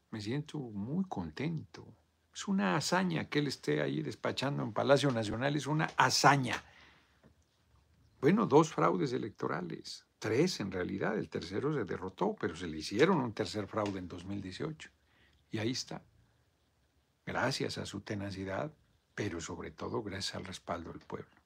[0.10, 1.86] me siento muy contento.
[2.34, 6.64] Es una hazaña que él esté ahí despachando en Palacio Nacional, es una hazaña.
[8.22, 13.22] Bueno, dos fraudes electorales, tres en realidad, el tercero se derrotó, pero se le hicieron
[13.22, 14.90] un tercer fraude en 2018.
[15.52, 16.02] Y ahí está.
[17.24, 18.74] Gracias a su tenacidad,
[19.14, 21.38] pero sobre todo gracias al respaldo del pueblo.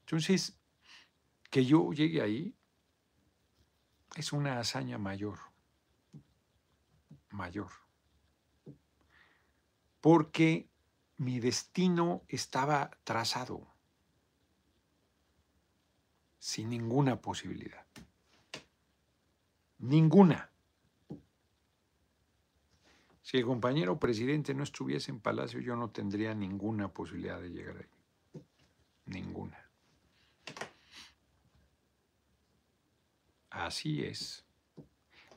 [0.00, 0.58] Entonces,
[1.50, 2.54] que yo llegue ahí
[4.16, 5.38] es una hazaña mayor,
[7.30, 7.70] mayor
[10.06, 10.68] porque
[11.16, 13.66] mi destino estaba trazado,
[16.38, 17.84] sin ninguna posibilidad.
[19.78, 20.48] Ninguna.
[23.20, 27.78] Si el compañero presidente no estuviese en Palacio, yo no tendría ninguna posibilidad de llegar
[27.78, 28.42] ahí.
[29.06, 29.65] Ninguna.
[33.56, 34.44] Así es.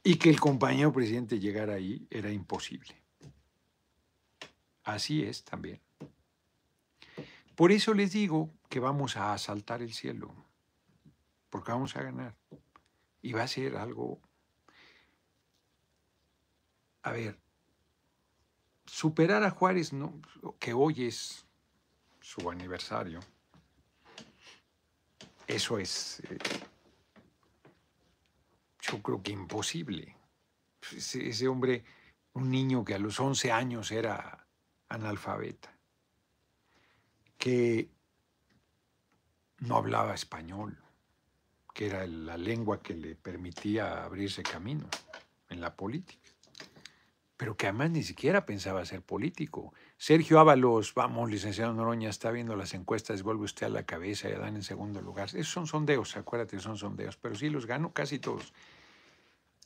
[0.03, 3.01] Y que el compañero presidente llegara ahí era imposible.
[4.83, 5.79] Así es también.
[7.55, 10.33] Por eso les digo que vamos a asaltar el cielo,
[11.49, 12.35] porque vamos a ganar.
[13.21, 14.19] Y va a ser algo...
[17.03, 17.39] A ver,
[18.85, 20.19] superar a Juárez, no,
[20.59, 21.45] que hoy es
[22.19, 23.21] su aniversario,
[25.47, 26.37] eso es, eh,
[28.91, 30.15] yo creo que imposible.
[30.91, 31.83] Ese, hombre,
[32.33, 34.47] un niño que a los 11 años era
[34.87, 35.75] analfabeta,
[37.37, 37.89] que
[39.59, 40.77] no hablaba español,
[41.73, 44.87] que era la lengua que le permitía abrirse camino
[45.49, 46.29] en la política
[47.39, 49.73] pero que además ni siquiera pensaba ser político.
[49.95, 54.33] Sergio Ábalos, vamos, licenciado Noroña, está viendo las encuestas, vuelve usted a la cabeza y
[54.33, 55.29] dan en segundo lugar.
[55.29, 58.51] Esos son sondeos, acuérdate, son sondeos, pero sí los gano casi todos.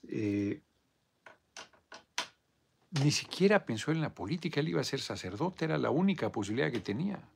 [0.07, 0.61] Eh,
[3.01, 6.71] ni siquiera pensó en la política, él iba a ser sacerdote, era la única posibilidad
[6.71, 7.27] que tenía.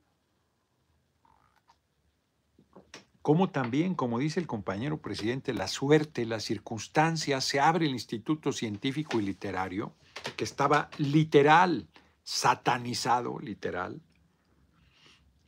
[3.22, 8.54] Como también, como dice el compañero presidente, la suerte, las circunstancias, se abre el Instituto
[8.54, 9.96] Científico y Literario,
[10.38, 11.90] que estaba literal,
[12.24, 14.02] satanizado, literal.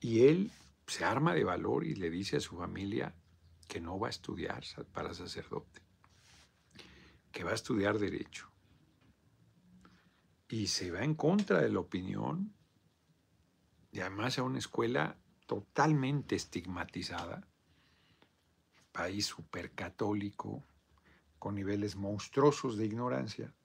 [0.02, 0.52] Y él
[0.88, 3.14] se arma de valor y le dice a su familia
[3.68, 5.82] que no va a estudiar para sacerdote,
[7.40, 8.52] que va a estudiar derecho.
[10.50, 12.54] Y se va en contra de la opinión,
[13.94, 17.48] y además a una escuela totalmente estigmatizada,
[18.92, 20.66] país supercatólico,
[21.38, 23.56] con niveles monstruosos de ignorancia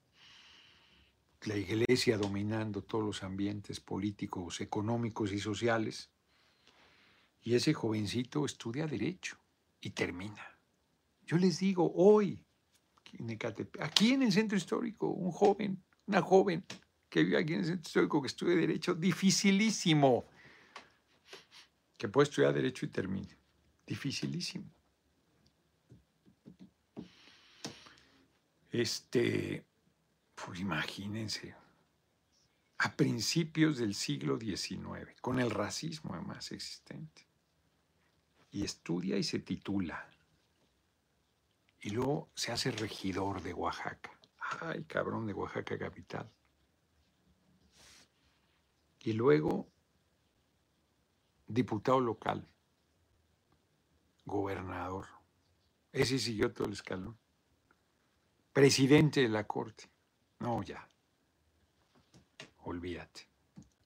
[1.41, 6.09] la iglesia dominando todos los ambientes políticos, económicos y sociales.
[7.41, 9.37] Y ese jovencito estudia derecho
[9.81, 10.57] y termina.
[11.23, 12.39] Yo les digo hoy,
[13.79, 16.65] aquí en el centro histórico, un joven, una joven
[17.09, 20.25] que vive aquí en el centro histórico que estudia derecho, dificilísimo,
[21.97, 23.37] que puede estudiar derecho y termine.
[23.85, 24.65] Dificilísimo.
[28.71, 29.65] Este,
[30.33, 31.55] pues imagínense,
[32.77, 37.25] a principios del siglo XIX, con el racismo además existente.
[38.51, 40.09] Y estudia y se titula.
[41.85, 44.09] Y luego se hace regidor de Oaxaca.
[44.59, 46.27] Ay, cabrón, de Oaxaca capital.
[49.01, 49.67] Y luego
[51.45, 52.49] diputado local,
[54.25, 55.05] gobernador.
[55.91, 57.19] Ese siguió todo el escalón.
[58.51, 59.87] Presidente de la corte.
[60.39, 60.89] No, ya.
[62.63, 63.29] Olvídate.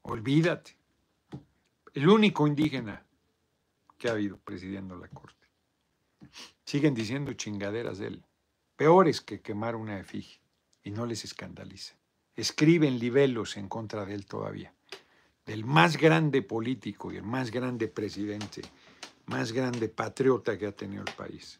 [0.03, 0.77] Olvídate.
[1.93, 3.05] El único indígena
[3.97, 5.38] que ha habido presidiendo la corte.
[6.65, 8.25] Siguen diciendo chingaderas de él,
[8.75, 10.41] peores que quemar una efigie,
[10.83, 11.95] y no les escandaliza.
[12.35, 14.73] Escriben libelos en contra de él todavía.
[15.45, 18.61] Del más grande político y el más grande presidente,
[19.25, 21.59] más grande patriota que ha tenido el país,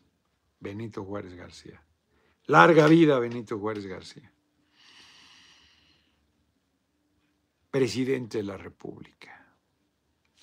[0.60, 1.84] Benito Juárez García.
[2.45, 4.32] Larga vida, Benito Juárez García.
[7.72, 9.55] presidente de la República.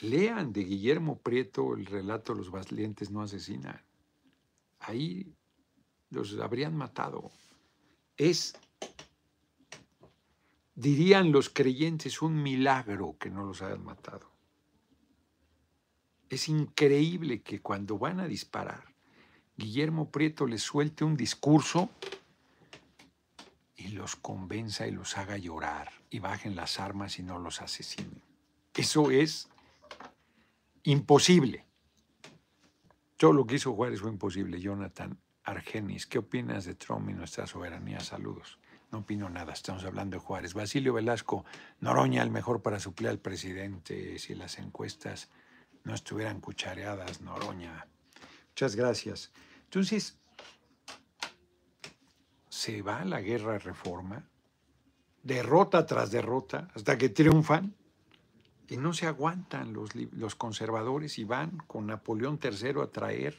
[0.01, 3.83] Lean de Guillermo Prieto el relato Los valientes no asesinan.
[4.81, 5.35] Ahí
[6.11, 7.31] los habrían matado.
[8.17, 8.55] Es,
[10.75, 14.31] dirían los creyentes, un milagro que no los hayan matado.
[16.29, 18.85] Es increíble que cuando van a disparar,
[19.57, 21.89] Guillermo Prieto les suelte un discurso
[23.77, 28.23] y los convenza y los haga llorar y bajen las armas y no los asesinen.
[28.75, 29.49] Eso es
[30.83, 31.65] imposible.
[33.17, 34.61] Todo lo que hizo Juárez fue imposible.
[34.61, 38.01] Jonathan Argenis, ¿qué opinas de Trump y nuestra soberanía?
[38.01, 38.59] Saludos.
[38.93, 40.55] No opino nada, estamos hablando de Juárez.
[40.55, 41.45] Basilio Velasco,
[41.81, 45.31] Noroña, el mejor para suplir al presidente si las encuestas
[45.85, 47.87] no estuvieran cuchareadas, Noroña.
[48.51, 49.33] Muchas gracias.
[49.65, 50.19] Entonces,
[52.49, 54.29] se va la guerra de reforma,
[55.23, 57.75] derrota tras derrota, hasta que triunfan,
[58.69, 63.37] y no se aguantan los, los conservadores y van con Napoleón III a traer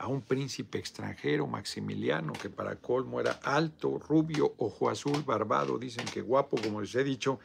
[0.00, 6.06] a un príncipe extranjero, Maximiliano, que para colmo era alto, rubio, ojo azul, barbado, dicen
[6.06, 7.38] que guapo, como les he dicho.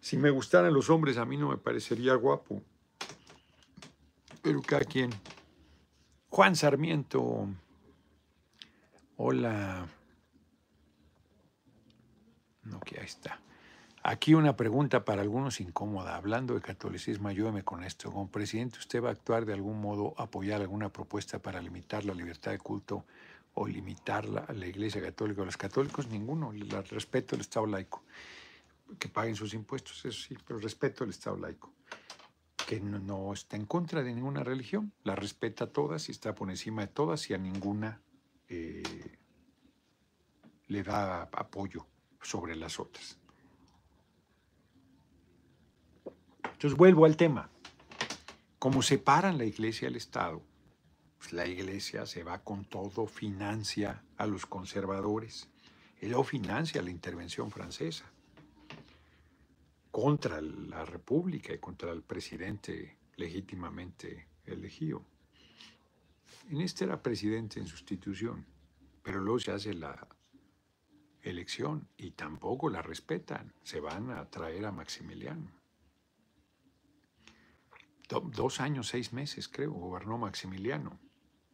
[0.00, 2.62] Si me gustaran los hombres, a mí no me parecería guapo.
[4.40, 5.10] Pero cada quien.
[6.28, 7.48] Juan Sarmiento.
[9.16, 9.86] Hola.
[12.62, 13.40] No, que ahí está.
[14.02, 16.16] Aquí una pregunta para algunos incómoda.
[16.16, 18.10] Hablando de catolicismo, ayúdeme con esto.
[18.10, 22.14] Como presidente, ¿usted va a actuar de algún modo, apoyar alguna propuesta para limitar la
[22.14, 23.04] libertad de culto
[23.52, 26.08] o limitar la, la Iglesia Católica o los católicos?
[26.08, 26.52] Ninguno.
[26.52, 28.02] El respeto al Estado laico.
[28.98, 31.70] Que paguen sus impuestos, eso sí, pero respeto al Estado laico.
[32.66, 36.48] que no, está en contra de ninguna religión, la respeta a todas y está por
[36.50, 38.00] encima de todas y a ninguna
[38.48, 39.18] eh,
[40.68, 41.86] le da apoyo
[42.22, 43.19] sobre las otras.
[46.60, 47.48] Entonces vuelvo al tema.
[48.58, 50.42] Como separan la iglesia del Estado,
[51.16, 55.48] pues la iglesia se va con todo, financia a los conservadores,
[56.02, 58.04] y luego financia la intervención francesa
[59.90, 65.02] contra la República y contra el presidente legítimamente elegido.
[66.50, 68.44] En este era presidente en sustitución,
[69.02, 70.06] pero luego se hace la
[71.22, 73.54] elección y tampoco la respetan.
[73.62, 75.59] Se van a traer a Maximiliano.
[78.18, 80.98] Dos años, seis meses, creo, gobernó Maximiliano,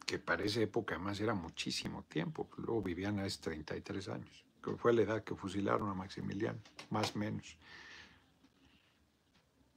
[0.06, 2.48] que para esa época además era muchísimo tiempo.
[2.56, 7.18] Luego vivían a 33 años, que fue la edad que fusilaron a Maximiliano, más o
[7.18, 7.58] menos.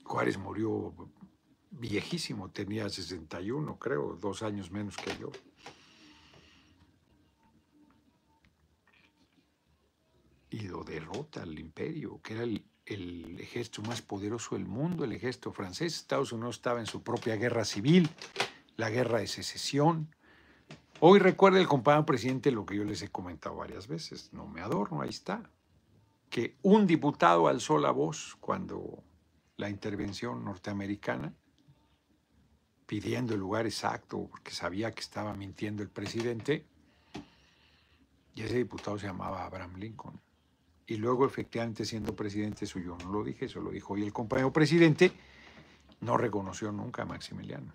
[0.03, 0.93] Juárez murió
[1.71, 5.31] viejísimo, tenía 61, creo, dos años menos que yo.
[10.51, 15.11] Y lo derrota al imperio, que era el, el ejército más poderoso del mundo, el
[15.11, 15.95] ejército francés.
[15.95, 18.09] Estados Unidos estaba en su propia guerra civil,
[18.77, 20.13] la guerra de secesión.
[20.99, 24.61] Hoy recuerda el compañero presidente lo que yo les he comentado varias veces, no me
[24.61, 25.49] adorno, ahí está,
[26.29, 29.03] que un diputado alzó la voz cuando
[29.55, 31.33] la intervención norteamericana,
[32.85, 36.65] pidiendo el lugar exacto, porque sabía que estaba mintiendo el presidente,
[38.33, 40.19] y ese diputado se llamaba Abraham Lincoln.
[40.89, 44.51] Y luego, efectivamente, siendo presidente suyo, no lo dije, eso lo dijo hoy el compañero
[44.51, 45.11] presidente,
[46.01, 47.71] no reconoció nunca a Maximiliano.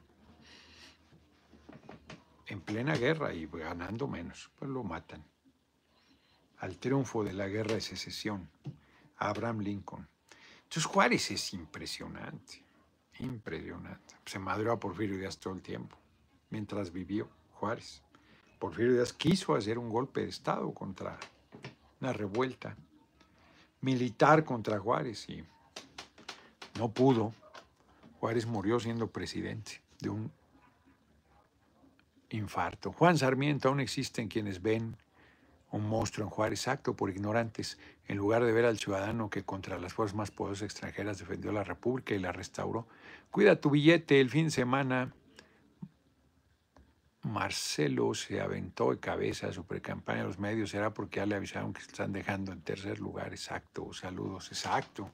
[2.48, 5.24] En plena guerra y ganando menos, pues lo matan.
[6.58, 8.50] Al triunfo de la guerra de secesión,
[9.16, 10.08] Abraham Lincoln.
[10.64, 12.64] Entonces Juárez es impresionante,
[13.20, 14.16] impresionante.
[14.26, 15.96] Se madrió a Porfirio Díaz todo el tiempo,
[16.50, 18.02] mientras vivió Juárez.
[18.58, 21.16] Porfirio Díaz quiso hacer un golpe de Estado contra
[22.00, 22.76] una revuelta
[23.84, 25.44] militar contra Juárez y
[26.78, 27.34] no pudo.
[28.18, 30.32] Juárez murió siendo presidente de un
[32.30, 32.92] infarto.
[32.92, 34.96] Juan Sarmiento aún existen quienes ven
[35.70, 39.78] un monstruo en Juárez, acto por ignorantes, en lugar de ver al ciudadano que contra
[39.78, 42.86] las fuerzas más poderosas extranjeras defendió la República y la restauró.
[43.30, 45.12] Cuida tu billete, el fin de semana
[47.24, 51.34] Marcelo se aventó de cabeza a su precampaña a los medios, era porque ya le
[51.34, 55.10] avisaron que se están dejando en tercer lugar, exacto, saludos, exacto.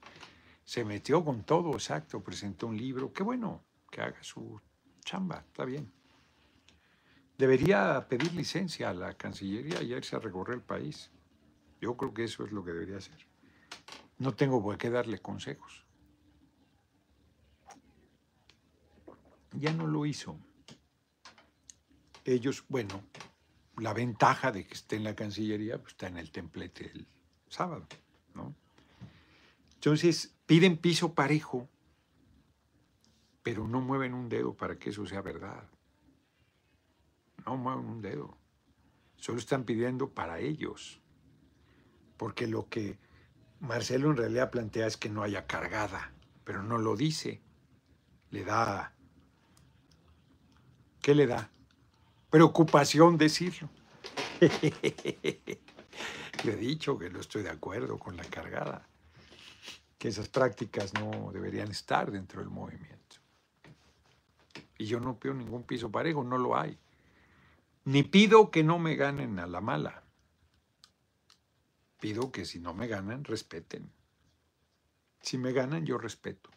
[0.64, 4.61] Se metió con todo, exacto, presentó un libro, qué bueno que haga su
[5.04, 5.92] chamba, está bien.
[7.38, 11.11] Debería pedir licencia a la Cancillería y irse a recorrer el país.
[11.80, 13.26] Yo creo que eso es lo que debería hacer.
[14.18, 15.86] No tengo por qué darle consejos.
[19.52, 20.36] Ya no lo hizo.
[22.35, 23.03] Ellos, bueno,
[23.78, 27.07] la ventaja de que esté en la Cancillería pues, está en el templete el
[27.49, 27.87] sábado,
[28.35, 28.55] ¿no?
[29.74, 31.68] Entonces, piden piso parejo,
[33.43, 35.68] pero no mueven un dedo para que eso sea verdad
[37.47, 38.37] no mueven un dedo.
[39.16, 41.01] Solo están pidiendo para ellos.
[42.16, 42.99] Porque lo que
[43.61, 46.12] Marcelo en realidad plantea es que no haya cargada,
[46.45, 47.43] pero no lo dice.
[48.31, 48.95] Le da...
[51.03, 51.51] ¿Qué le da?
[52.31, 53.68] Preocupación decirlo.
[56.45, 58.89] Yo he dicho que no estoy de acuerdo con la cargada,
[59.99, 63.16] que esas prácticas no deberían estar dentro del movimiento.
[64.78, 66.78] Y yo no pido ningún piso parejo, no lo hay.
[67.85, 70.03] Ni pido que no me ganen a la mala.
[72.01, 73.93] Pido que si no me ganan, respeten.
[75.20, 76.49] Si me ganan, yo respeto.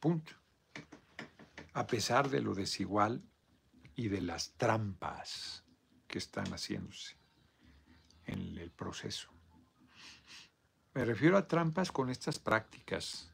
[0.00, 0.32] Punto.
[1.74, 3.22] A pesar de lo desigual
[3.96, 5.64] y de las trampas
[6.06, 7.16] que están haciéndose
[8.26, 9.30] en el proceso.
[10.94, 13.30] Me refiero a trampas con estas prácticas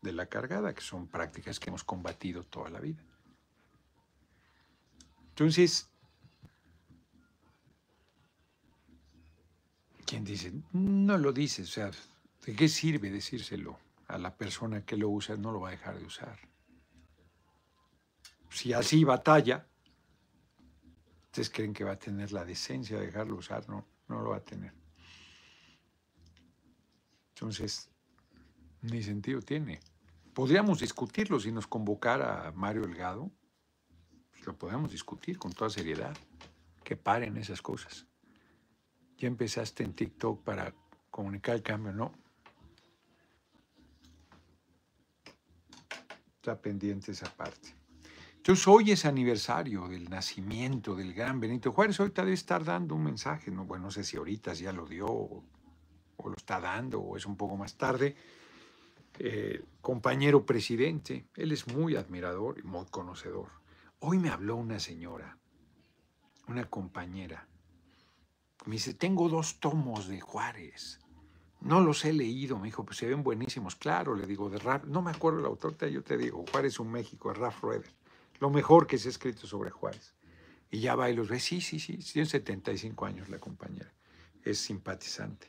[0.00, 3.02] de la cargada, que son prácticas que hemos combatido toda la vida.
[5.28, 5.88] Entonces,
[10.04, 11.90] quien dice, no lo dice, o sea,
[12.44, 15.36] ¿de qué sirve decírselo a la persona que lo usa?
[15.36, 16.51] No lo va a dejar de usar.
[18.52, 19.66] Si así batalla,
[21.24, 23.68] ¿ustedes creen que va a tener la decencia de dejarlo usar?
[23.68, 24.72] No, no lo va a tener.
[27.34, 27.90] Entonces,
[28.82, 29.80] ni sentido tiene.
[30.34, 33.30] Podríamos discutirlo si nos convocara Mario Delgado.
[34.30, 36.16] Pues lo podemos discutir con toda seriedad.
[36.84, 38.06] Que paren esas cosas
[39.22, 40.74] ya empezaste en TikTok para
[41.08, 42.12] comunicar el cambio, ¿no?
[46.34, 47.81] Está pendiente esa parte.
[48.42, 52.00] Entonces hoy es aniversario del nacimiento del gran Benito Juárez.
[52.00, 53.52] Ahorita debe estar dando un mensaje.
[53.52, 55.44] No, bueno, no sé si ahorita ya lo dio o,
[56.24, 58.16] lo está dando o es un poco más tarde.
[59.20, 63.46] Eh, compañero presidente, él es muy admirador y muy conocedor.
[64.00, 65.38] Hoy me habló una señora,
[66.48, 67.46] una compañera.
[68.66, 70.98] Me dice, tengo dos tomos de Juárez.
[71.60, 73.76] No los he leído, me dijo, pues se ven buenísimos.
[73.76, 76.90] Claro, le digo, de Raf, no me acuerdo el autor, yo te digo, Juárez un
[76.90, 78.01] México, es Raf Rueder
[78.42, 80.16] lo mejor que se ha escrito sobre Juárez.
[80.68, 83.92] Y ya va y los ve, sí, sí, sí, tiene 75 años la compañera,
[84.42, 85.46] es simpatizante.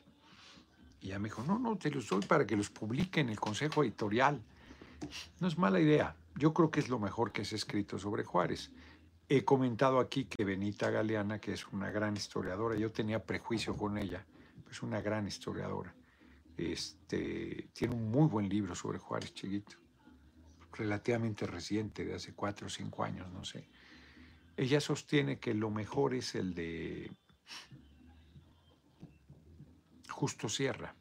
[1.01, 3.39] Y ya me dijo, no, no, te los doy para que los publique en el
[3.39, 4.39] Consejo Editorial.
[5.39, 8.25] No es mala idea, yo creo que es lo mejor que se ha escrito sobre
[8.25, 8.71] Juárez.
[9.27, 13.97] He comentado aquí que Benita Galeana, que es una gran historiadora, yo tenía prejuicio con
[13.97, 14.23] ella,
[14.69, 15.95] es una gran historiadora.
[16.55, 19.82] Este, tiene un muy buen libro sobre Juárez Chiquito
[20.77, 23.69] relativamente reciente, de hace cuatro o cinco años, no sé.
[24.55, 27.11] Ella sostiene que lo mejor es el de
[30.09, 30.95] Justo Sierra.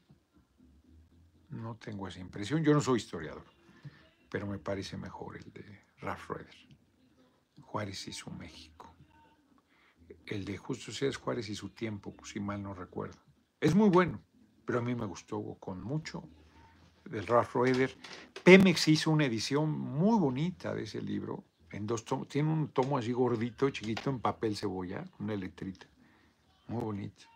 [1.51, 3.45] No tengo esa impresión, yo no soy historiador,
[4.31, 6.57] pero me parece mejor el de Ralph Rueder.
[7.61, 8.95] Juárez y su México.
[10.27, 13.21] El de Justo Sierra es Juárez y su tiempo, si mal no recuerdo.
[13.61, 14.23] Es muy bueno,
[14.65, 16.29] pero a mí me gustó con mucho
[17.05, 17.97] del Ralph Rueder.
[18.43, 22.29] Pemex hizo una edición muy bonita de ese libro, en dos tomos.
[22.29, 25.87] Tiene un tomo así gordito, chiquito, en papel cebolla, una letrita.
[26.69, 27.27] Muy bonito.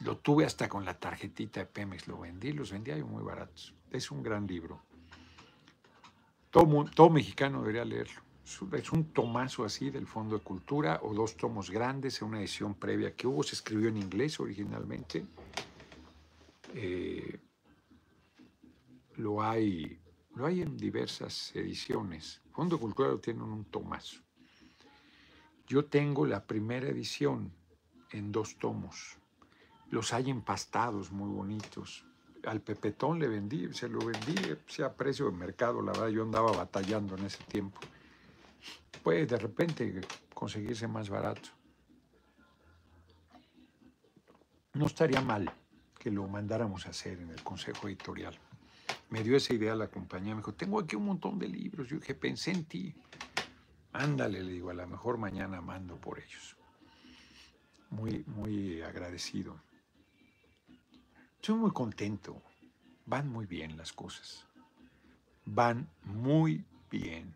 [0.00, 3.74] Lo tuve hasta con la tarjetita de Pemex, lo vendí, los vendía yo muy baratos.
[3.90, 4.82] Es un gran libro.
[6.50, 8.26] Todo, todo mexicano debería leerlo.
[8.72, 12.74] Es un tomazo así del Fondo de Cultura o dos tomos grandes en una edición
[12.74, 13.42] previa que hubo.
[13.42, 15.26] Se escribió en inglés originalmente.
[16.72, 17.40] Eh,
[19.16, 19.98] lo hay,
[20.34, 22.40] lo hay en diversas ediciones.
[22.52, 24.20] Fondo Cultural tiene un tomazo.
[25.66, 27.52] Yo tengo la primera edición
[28.10, 29.18] en dos tomos.
[29.90, 32.04] Los hay empastados, muy bonitos.
[32.44, 34.34] Al Pepetón le vendí, se lo vendí,
[34.68, 37.80] sea precio de mercado, la verdad yo andaba batallando en ese tiempo.
[39.02, 40.00] Puede de repente
[40.32, 41.48] conseguirse más barato.
[44.74, 45.50] No estaría mal
[45.98, 48.38] que lo mandáramos a hacer en el Consejo Editorial
[49.08, 51.88] me dio esa idea la compañía, me dijo, tengo aquí un montón de libros.
[51.88, 52.94] Yo dije, pensé en ti.
[53.92, 56.56] Ándale, le digo, a lo mejor mañana mando por ellos.
[57.90, 59.60] Muy, muy agradecido.
[61.36, 62.42] Estoy muy contento.
[63.06, 64.44] Van muy bien las cosas.
[65.44, 67.34] Van muy bien.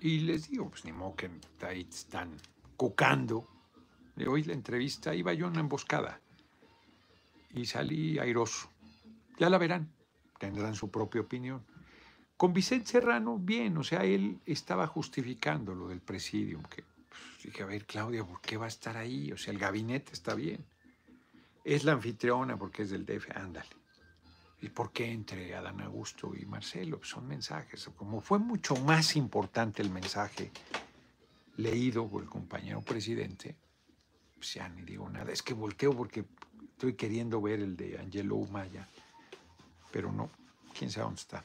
[0.00, 1.30] Y les digo, pues ni modo que
[1.64, 2.36] ahí están
[2.76, 3.48] cocando.
[4.26, 6.20] Hoy la entrevista iba yo en una emboscada
[7.54, 8.68] y salí airoso.
[9.38, 9.88] Ya la verán
[10.38, 11.64] tendrán su propia opinión.
[12.36, 17.62] Con Vicente Serrano, bien, o sea, él estaba justificando lo del presidium, que pues, dije,
[17.62, 19.30] a ver, Claudia, ¿por qué va a estar ahí?
[19.32, 20.64] O sea, el gabinete está bien.
[21.62, 23.70] Es la anfitriona porque es del DF, ándale.
[24.60, 26.98] ¿Y por qué entre Adán Augusto y Marcelo?
[26.98, 27.88] Pues son mensajes.
[27.96, 30.50] Como fue mucho más importante el mensaje
[31.56, 33.56] leído por el compañero presidente,
[34.34, 35.32] pues ya ni digo nada.
[35.32, 36.24] Es que volteo porque
[36.72, 38.88] estoy queriendo ver el de Angelo Umaya
[39.94, 40.28] pero no,
[40.76, 41.44] quién sabe dónde está.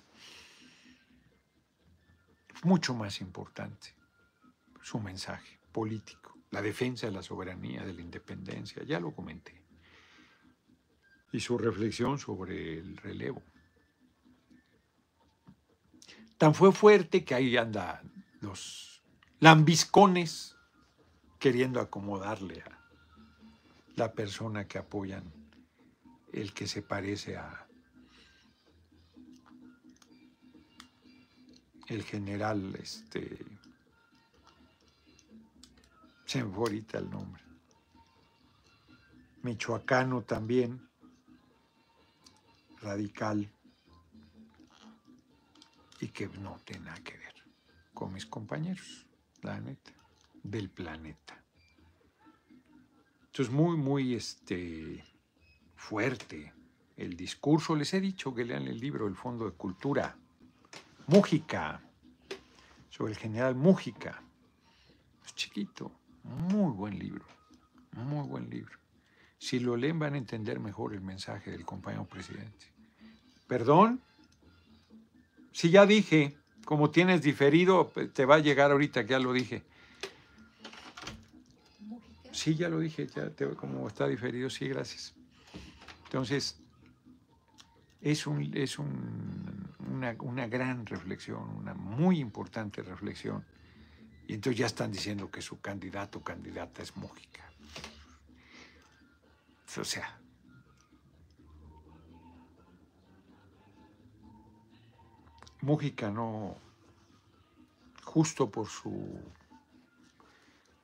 [2.64, 3.94] Mucho más importante
[4.82, 9.62] su mensaje político, la defensa de la soberanía, de la independencia, ya lo comenté,
[11.32, 13.44] y su reflexión sobre el relevo.
[16.40, 18.02] Tan fue fuerte que ahí anda
[18.42, 19.04] los
[19.40, 20.56] lambiscones
[21.38, 22.80] queriendo acomodarle a
[23.96, 25.32] la persona que apoyan
[26.34, 27.69] el que se parece a
[31.90, 33.38] el general, este,
[36.26, 37.42] se me el nombre,
[39.42, 40.88] michoacano también,
[42.82, 43.52] radical,
[46.00, 47.34] y que no tiene nada que ver
[47.94, 49.08] con mis compañeros,
[49.42, 49.92] la neta,
[50.44, 51.44] del planeta.
[53.26, 55.04] Entonces, muy, muy este,
[55.76, 56.54] fuerte
[56.98, 57.76] el discurso.
[57.76, 60.19] Les he dicho que lean el libro El Fondo de Cultura
[61.10, 61.82] Mújica,
[62.92, 64.22] sobre el general Mújica.
[65.26, 65.92] Es chiquito,
[66.24, 67.26] muy buen libro,
[67.94, 68.78] muy buen libro.
[69.40, 72.68] Si lo leen van a entender mejor el mensaje del compañero presidente.
[73.48, 74.02] ¿Perdón?
[75.52, 79.64] Si ya dije, como tienes diferido, te va a llegar ahorita que ya lo dije.
[82.32, 85.16] Sí, ya lo dije, ya como está diferido, sí, gracias.
[86.04, 86.59] Entonces,
[88.02, 93.46] es un, es un una, gran reflexión, una muy importante reflexión.
[94.28, 97.44] Y entonces ya están diciendo que su candidato o candidata es Mújica.
[99.78, 100.20] O sea,
[105.62, 106.56] Mújica no,
[108.04, 109.22] justo por su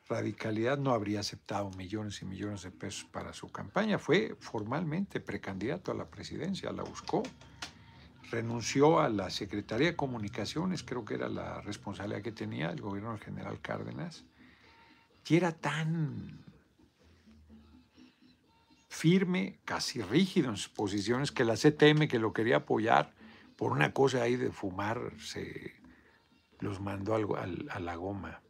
[0.08, 3.98] radicalidad, no habría aceptado millones y millones de pesos para su campaña.
[3.98, 7.24] Fue formalmente precandidato a la presidencia, la buscó.
[8.30, 13.12] Renunció a la Secretaría de Comunicaciones, creo que era la responsabilidad que tenía el gobierno
[13.12, 14.26] del general Cárdenas.
[15.28, 16.44] Y era tan
[18.88, 23.14] firme, casi rígido en sus posiciones, que la CTM que lo quería apoyar
[23.56, 25.74] por una cosa ahí de fumar, se
[26.60, 28.42] los mandó a la goma.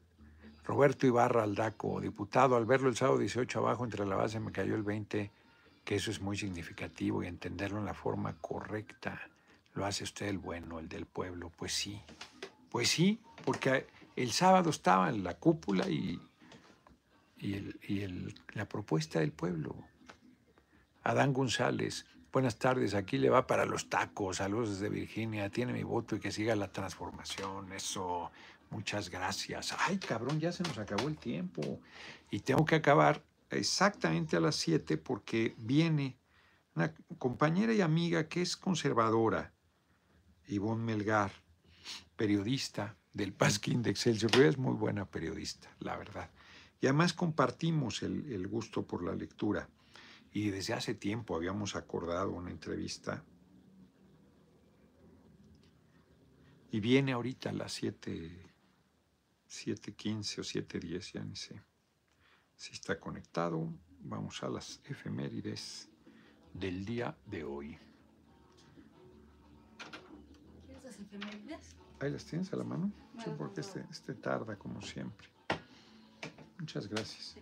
[0.66, 4.74] Roberto Ibarra Aldaco, diputado, al verlo el sábado 18 abajo entre la base me cayó
[4.76, 5.32] el 20,
[5.84, 9.22] que eso es muy significativo y entenderlo en la forma correcta.
[9.76, 11.51] Lo hace usted el bueno, el del pueblo.
[11.55, 12.01] Pues sí,
[12.72, 13.86] pues sí, porque
[14.16, 16.20] el sábado estaba en la cúpula y,
[17.38, 19.76] y, la propuesta del pueblo.
[21.03, 25.84] Adán González, Buenas tardes, aquí le va para los tacos, saludos desde Virginia, tiene mi
[25.84, 28.30] voto y que siga la transformación, eso,
[28.76, 29.73] muchas gracias.
[29.80, 31.80] Ay, cabrón, ya se nos acabó el tiempo
[32.30, 36.17] y tengo que acabar exactamente a las 7 porque viene
[36.76, 39.53] una compañera y amiga que es conservadora,
[40.47, 41.32] Ivonne Melgar,
[42.17, 46.30] periodista del Pasquín de Excelsior, es muy buena periodista, la verdad.
[46.82, 49.69] Y además compartimos el, el gusto por la lectura.
[50.34, 53.23] Y desde hace tiempo habíamos acordado una entrevista.
[56.71, 58.55] Y viene ahorita a las 7,
[59.56, 61.62] 7.15 o 7.10, ya ni sé.
[62.56, 65.89] Si está conectado, vamos a las efemérides
[66.53, 67.78] del día de hoy.
[70.66, 71.76] ¿Quieres las efemérides?
[71.99, 72.91] Ahí las tienes a la mano.
[73.24, 75.28] Sí, porque este, este tarda como siempre.
[76.60, 77.36] Muchas gracias.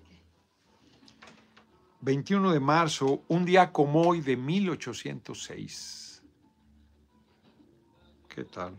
[2.01, 6.22] 21 de marzo, un día como hoy de 1806.
[8.28, 8.78] ¿Qué tal?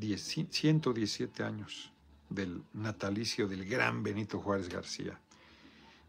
[0.00, 1.92] Diez, 117 años
[2.30, 5.20] del natalicio del gran Benito Juárez García.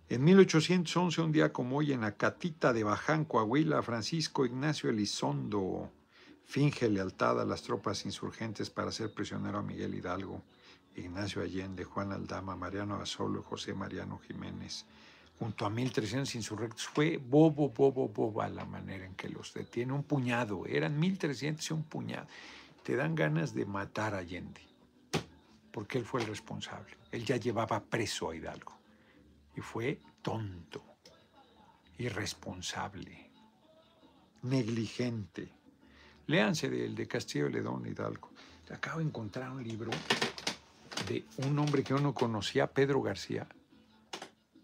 [0.07, 5.91] En 1811, un día como hoy, en Acatita de Baján, Coahuila, Francisco Ignacio Elizondo
[6.45, 10.41] finge lealtad a las tropas insurgentes para hacer prisionero a Miguel Hidalgo,
[10.95, 14.85] Ignacio Allende, Juan Aldama, Mariano Asolo, José Mariano Jiménez,
[15.37, 16.87] junto a 1.300 insurrectos.
[16.87, 19.91] Fue bobo, bobo, boba la manera en que los detiene.
[19.91, 22.27] Un puñado, eran 1.300 y un puñado.
[22.83, 24.61] Te dan ganas de matar a Allende,
[25.71, 26.97] porque él fue el responsable.
[27.11, 28.77] Él ya llevaba preso a Hidalgo
[29.55, 30.83] y fue tonto,
[31.97, 33.31] irresponsable,
[34.43, 35.61] negligente
[36.27, 38.29] Léanse del de Castillo de Ledón Hidalgo.
[38.71, 39.91] Acabo de encontrar un libro
[41.07, 43.45] de un hombre que yo no conocía, Pedro García,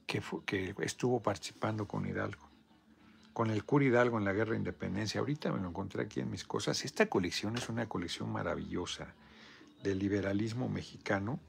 [0.05, 2.46] que, que estuvo participando con Hidalgo,
[3.37, 5.19] con el cura Hidalgo en la Guerra de Independencia.
[5.19, 6.83] Ahorita me lo encontré aquí en mis cosas.
[6.83, 9.13] Esta colección es una colección maravillosa
[9.83, 11.39] del liberalismo mexicano.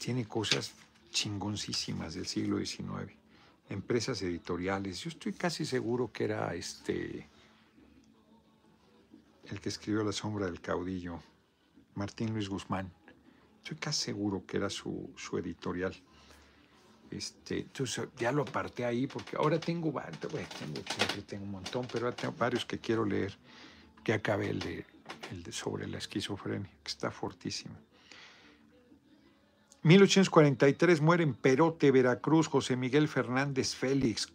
[0.00, 0.72] Tiene cosas
[1.10, 3.12] chingoncísimas del siglo XIX.
[3.68, 5.00] Empresas editoriales.
[5.00, 7.28] Yo estoy casi seguro que era este
[9.50, 11.20] el que escribió La sombra del caudillo,
[11.94, 12.90] Martín Luis Guzmán.
[13.62, 15.94] Estoy casi seguro que era su, editorial.
[17.10, 20.80] Este, entonces ya lo aparté ahí porque ahora tengo, tengo,
[21.26, 23.36] tengo un montón, pero tengo varios que quiero leer,
[24.02, 24.84] que acabé el de
[25.50, 27.74] sobre la esquizofrenia, que está fortísimo.
[29.82, 34.32] 1843 muere en Perote, Veracruz, José Miguel Fernández Félix,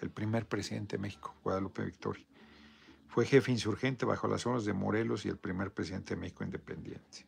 [0.00, 2.24] el primer presidente de México, Guadalupe Victoria.
[3.08, 7.26] Fue jefe insurgente bajo las órdenes de Morelos y el primer presidente de México independiente.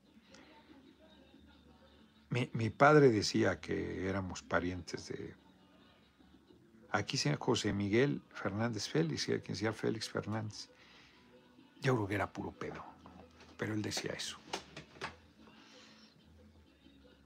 [2.52, 5.34] Mi, padre decía que éramos parientes de...
[6.90, 10.68] Aquí se llama José Miguel Fernández Félix, y quien decía Félix Fernández.
[11.80, 12.84] Yo creo que era puro pedo,
[13.56, 14.38] pero él decía eso.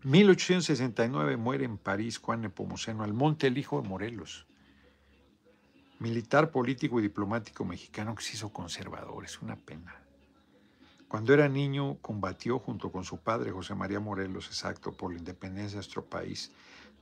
[0.03, 4.49] 1869 muere en París Juan Nepomuceno Almonte, el hijo de Morelos
[5.99, 9.25] militar, político y diplomático mexicano que se hizo conservador.
[9.25, 9.97] Es una pena.
[11.09, 15.71] Cuando era niño combatió junto con su padre José María Morelos, exacto, por la independencia
[15.71, 16.53] de nuestro país.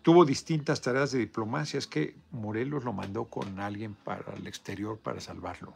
[0.01, 5.01] Tuvo distintas tareas de diplomacia, es que Morelos lo mandó con alguien para el exterior
[5.01, 5.75] para salvarlo.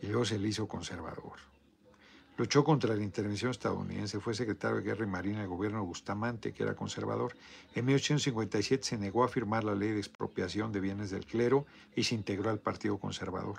[0.00, 1.34] Y luego se le hizo conservador.
[2.38, 6.54] Luchó contra la intervención estadounidense, fue secretario de Guerra y Marina del gobierno de Bustamante,
[6.54, 7.34] que era conservador.
[7.74, 12.04] En 1857 se negó a firmar la ley de expropiación de bienes del clero y
[12.04, 13.58] se integró al Partido Conservador.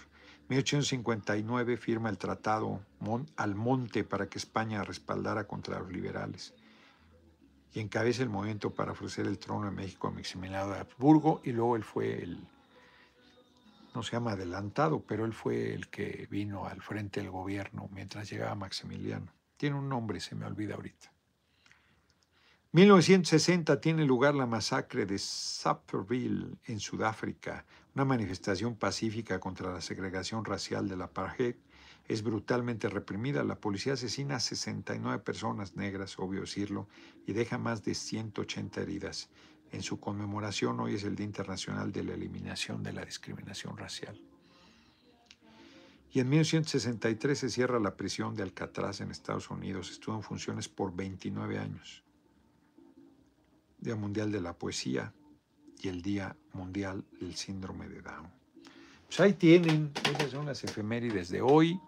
[0.49, 2.81] En 1859 firma el Tratado
[3.35, 6.55] al Monte para que España respaldara contra los liberales
[7.71, 11.51] y encabeza el movimiento para ofrecer el trono de México a Maximiliano de Habsburgo y
[11.51, 12.47] luego él fue el
[13.93, 18.27] no se llama adelantado, pero él fue el que vino al frente del gobierno mientras
[18.27, 19.31] llegaba Maximiliano.
[19.55, 21.11] Tiene un nombre, se me olvida ahorita.
[22.71, 27.65] 1960 tiene lugar la masacre de Sapperville en Sudáfrica,
[27.99, 31.55] una manifestación pacífica contra la segregación racial de la apartheid.
[32.07, 33.43] Es brutalmente reprimida.
[33.43, 36.87] La policía asesina a 69 personas negras, obvio decirlo,
[37.27, 39.29] y deja más de 180 heridas.
[39.73, 44.17] En su conmemoración hoy es el Día Internacional de la Eliminación de la Discriminación Racial.
[46.13, 49.91] Y en 1963 se cierra la prisión de Alcatraz en Estados Unidos.
[49.91, 52.01] Estuvo en funciones por 29 años.
[53.77, 55.13] Día Mundial de la Poesía
[55.81, 58.29] y el Día Mundial del Síndrome de Down.
[59.07, 61.79] Pues ahí tienen, esas son las efemérides de hoy.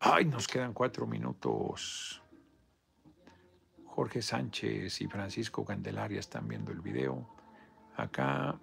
[0.00, 2.20] Ay, nos quedan cuatro minutos.
[3.86, 7.26] Jorge Sánchez y Francisco Candelaria están viendo el video.
[7.96, 8.58] Acá,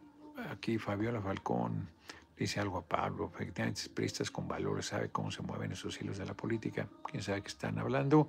[0.49, 1.89] aquí Fabiola Falcón
[2.37, 3.31] dice algo a Pablo.
[3.33, 6.87] Efectivamente, periodistas con valores, sabe cómo se mueven esos hilos de la política.
[7.09, 8.27] Quién sabe qué están hablando.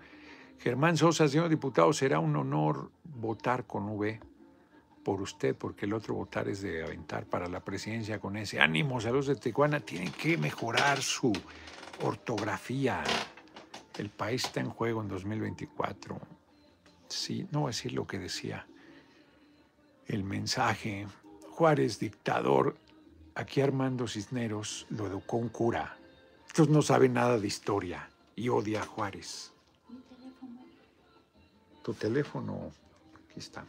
[0.58, 4.31] Germán Sosa, señor diputado, será un honor votar con V
[5.04, 9.00] por usted, porque el otro votar es de aventar para la presidencia con ese ánimo.
[9.00, 11.32] Saludos de Tijuana, tienen que mejorar su
[12.02, 13.02] ortografía.
[13.98, 16.20] El país está en juego en 2024
[17.12, 18.66] sí, no voy a decir lo que decía
[20.06, 21.06] el mensaje.
[21.50, 22.76] Juárez, dictador,
[23.34, 25.96] aquí Armando Cisneros lo educó un cura.
[26.46, 29.52] Estos no saben nada de historia y odia a Juárez.
[31.82, 32.72] Tu teléfono,
[33.28, 33.64] aquí está.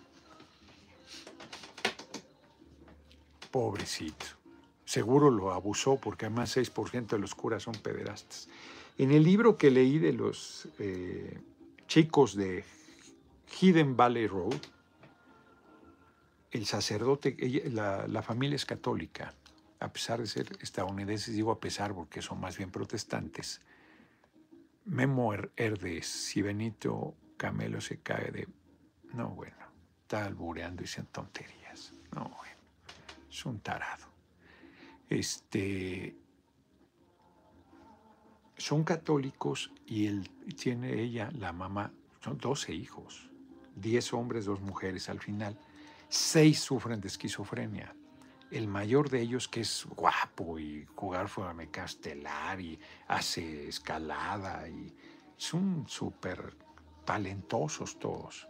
[3.54, 4.26] Pobrecito.
[4.84, 8.50] Seguro lo abusó porque además 6% de los curas son pederastas.
[8.98, 11.40] En el libro que leí de los eh,
[11.86, 12.66] chicos de
[13.62, 14.60] Hidden Valley Road,
[16.50, 17.38] el sacerdote,
[17.70, 19.36] la, familia es católica,
[19.80, 23.62] a pesar de ser estadounidenses, digo a pesar porque son más bien protestantes.
[24.86, 28.48] Memo Herdes y Benito Camelo se cae de...
[29.14, 29.58] No, bueno,
[30.02, 31.94] está albureando y dicen tonterías.
[32.16, 32.53] No, bueno,
[33.34, 34.06] es un tarado.
[35.10, 36.16] Este,
[38.58, 41.92] son católicos y él tiene ella, la mamá,
[42.24, 43.30] son 12 hijos.
[43.76, 45.58] 10 hombres, dos mujeres al final.
[46.10, 47.96] Seis sufren de esquizofrenia.
[48.52, 54.94] El mayor de ellos, que es guapo y jugar fuera estelar y hace escalada y
[55.38, 56.56] son súper
[57.04, 58.48] talentosos todos.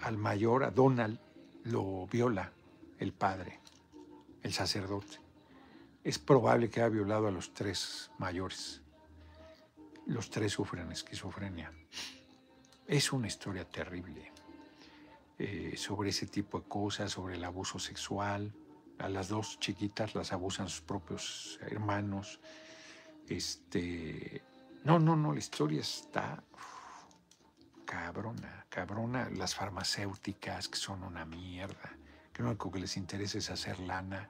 [0.00, 1.20] Al mayor, a Donald,
[1.62, 2.52] lo viola
[2.98, 3.61] el padre,
[4.42, 5.18] el sacerdote.
[6.04, 8.82] Es probable que haya violado a los tres mayores.
[10.06, 11.72] Los tres sufren esquizofrenia.
[12.86, 14.32] Es una historia terrible.
[15.38, 18.52] Eh, sobre ese tipo de cosas, sobre el abuso sexual.
[18.98, 22.40] A las dos chiquitas las abusan sus propios hermanos.
[23.28, 24.42] Este,
[24.84, 26.42] no, no, no, la historia está
[27.84, 29.30] cabrona, cabrona.
[29.30, 31.96] Las farmacéuticas que son una mierda,
[32.32, 34.28] que lo único que les interesa es hacer lana.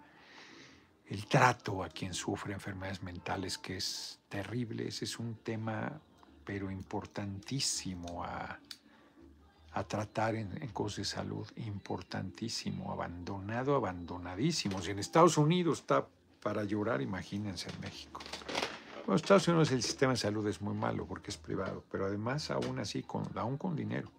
[1.06, 6.00] El trato a quien sufre enfermedades mentales, que es terrible, ese es un tema,
[6.44, 8.58] pero importantísimo a,
[9.72, 14.82] a tratar en, cosas de salud importantísimo, abandonado, abandonadísimo.
[14.82, 16.06] Si en Estados Unidos está
[16.42, 18.20] para llorar, imagínense en México.
[19.06, 22.50] En Estados Unidos el sistema de salud es muy malo porque es privado, pero además
[22.50, 24.10] aún así, con, aún con dinero.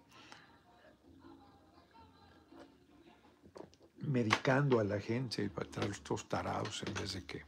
[4.06, 7.42] Medicando a la gente para traer estos tarados en vez de que,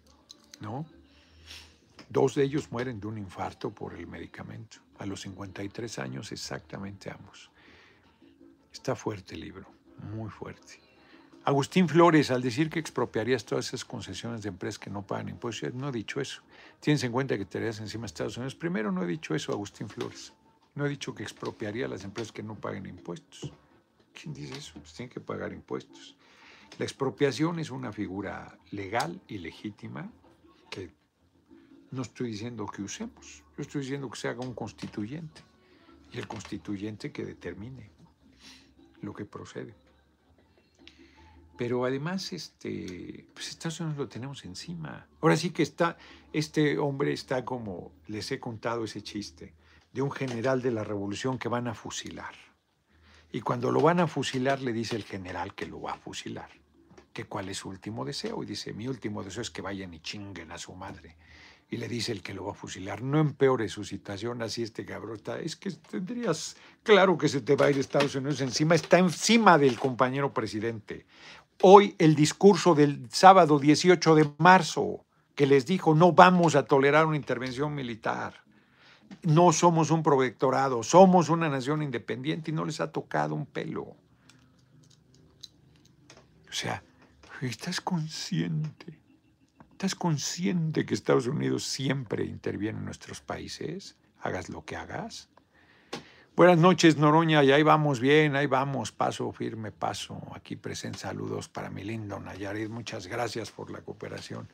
[0.60, 0.86] ¿no?
[2.08, 4.78] Dos de ellos mueren de un infarto por el medicamento.
[4.98, 7.50] A los 53 años exactamente ambos.
[8.72, 9.66] Está fuerte el libro,
[10.12, 10.80] muy fuerte.
[11.44, 15.72] Agustín Flores, al decir que expropiarías todas esas concesiones de empresas que no pagan impuestos,
[15.74, 16.42] no he dicho eso.
[16.80, 18.56] Tienes en cuenta que te harías encima de Estados Unidos.
[18.56, 20.32] Primero, no he dicho eso, Agustín Flores.
[20.74, 23.52] No he dicho que expropiaría las empresas que no paguen impuestos.
[24.12, 24.72] ¿Quién dice eso?
[24.74, 26.16] Pues tienen que pagar impuestos.
[26.78, 30.10] La expropiación es una figura legal y legítima
[30.70, 30.94] que
[31.90, 33.42] no estoy diciendo que usemos.
[33.56, 35.42] Yo estoy diciendo que se haga un constituyente.
[36.12, 37.90] Y el constituyente que determine
[39.00, 39.74] lo que procede.
[41.56, 45.08] Pero además, este, pues Estados Unidos lo tenemos encima.
[45.22, 45.96] Ahora sí que está,
[46.32, 49.54] este hombre está como, les he contado ese chiste,
[49.92, 52.34] de un general de la revolución que van a fusilar.
[53.36, 56.48] Y cuando lo van a fusilar, le dice el general que lo va a fusilar.
[57.12, 58.42] Que cuál es su último deseo.
[58.42, 61.18] Y dice, mi último deseo es que vayan y chinguen a su madre.
[61.68, 64.86] Y le dice el que lo va a fusilar, no empeore su situación, así este
[64.86, 65.38] cabrón está.
[65.38, 69.58] Es que tendrías, claro que se te va a ir Estados Unidos encima, está encima
[69.58, 71.04] del compañero presidente.
[71.60, 77.04] Hoy el discurso del sábado 18 de marzo, que les dijo, no vamos a tolerar
[77.04, 78.45] una intervención militar.
[79.22, 83.82] No somos un protectorado, somos una nación independiente y no les ha tocado un pelo.
[86.48, 86.82] O sea,
[87.40, 89.06] estás consciente
[89.76, 93.94] ¿Estás consciente que Estados Unidos siempre interviene en nuestros países?
[94.22, 95.28] Hagas lo que hagas.
[96.34, 100.18] Buenas noches, Noroña, y ahí vamos bien, ahí vamos, paso firme, paso.
[100.34, 102.70] Aquí presente saludos para mi lindo Nayarit.
[102.70, 104.50] Muchas gracias por la cooperación.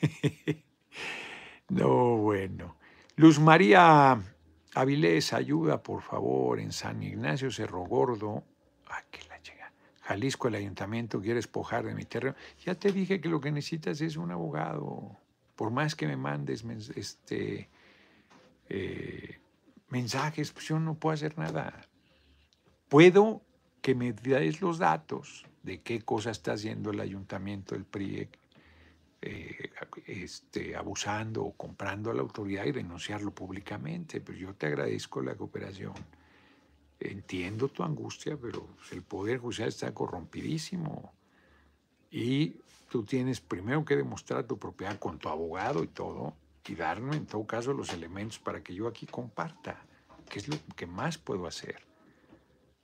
[1.68, 2.78] no, bueno.
[3.16, 4.20] Luz María
[4.74, 8.42] Avilés, ayuda, por favor, en San Ignacio Cerro Gordo.
[8.88, 9.02] Ah,
[10.02, 12.34] Jalisco, el ayuntamiento quiere espojar de mi terreno.
[12.64, 15.16] Ya te dije que lo que necesitas es un abogado.
[15.54, 16.64] Por más que me mandes
[16.96, 17.70] este,
[18.68, 19.38] eh,
[19.88, 21.86] mensajes, pues yo no puedo hacer nada.
[22.88, 23.42] Puedo
[23.80, 28.28] que me des los datos de qué cosa está haciendo el ayuntamiento, el PRI,
[29.26, 29.70] eh,
[30.06, 34.20] este, abusando o comprando a la autoridad y denunciarlo públicamente.
[34.20, 35.94] Pero yo te agradezco la cooperación
[37.10, 41.12] entiendo tu angustia, pero el Poder Judicial está corrompidísimo.
[42.10, 42.56] Y
[42.88, 46.34] tú tienes primero que demostrar tu propiedad con tu abogado y todo,
[46.66, 49.84] y darme en todo caso los elementos para que yo aquí comparta,
[50.28, 51.82] que es lo que más puedo hacer.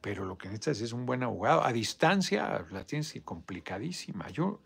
[0.01, 1.65] Pero lo que necesitas es un buen abogado.
[1.65, 4.29] A distancia la tienes complicadísima.
[4.31, 4.61] Yo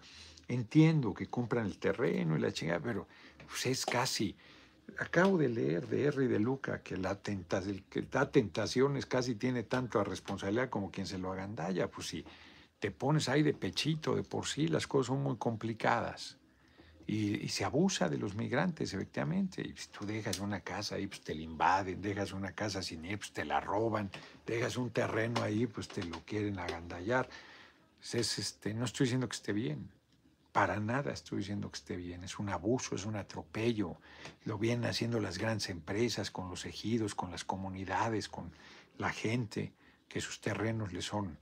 [0.49, 3.07] entiendo que compran el terreno y la chingada, pero
[3.49, 4.37] pues, es casi
[4.99, 9.35] Acabo de leer de R y de Luca que la tentación, que da tentaciones casi
[9.35, 11.91] tiene tanto a responsabilidad como quien se lo agandalla.
[11.91, 12.25] Pues si
[12.79, 16.39] te pones ahí de pechito de por sí, las cosas son muy complicadas.
[17.07, 19.63] Y, se abusa de los migrantes, efectivamente.
[19.63, 23.05] Y si tú dejas una casa ahí, pues te la invaden, dejas una casa sin
[23.05, 24.11] ir, pues te la roban,
[24.47, 27.29] dejas un terreno ahí, pues te lo quieren agandallar.
[28.13, 29.91] Es, este, no estoy diciendo que esté bien,
[30.55, 33.97] para nada estoy diciendo que esté bien, es un abuso, es un atropello.
[34.45, 38.53] Lo vienen haciendo las grandes empresas con los ejidos, con las comunidades, con
[38.97, 39.75] la gente,
[40.09, 41.37] que sus terrenos le son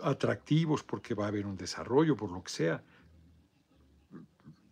[0.00, 2.82] atractivos porque va a haber un desarrollo, por lo que sea.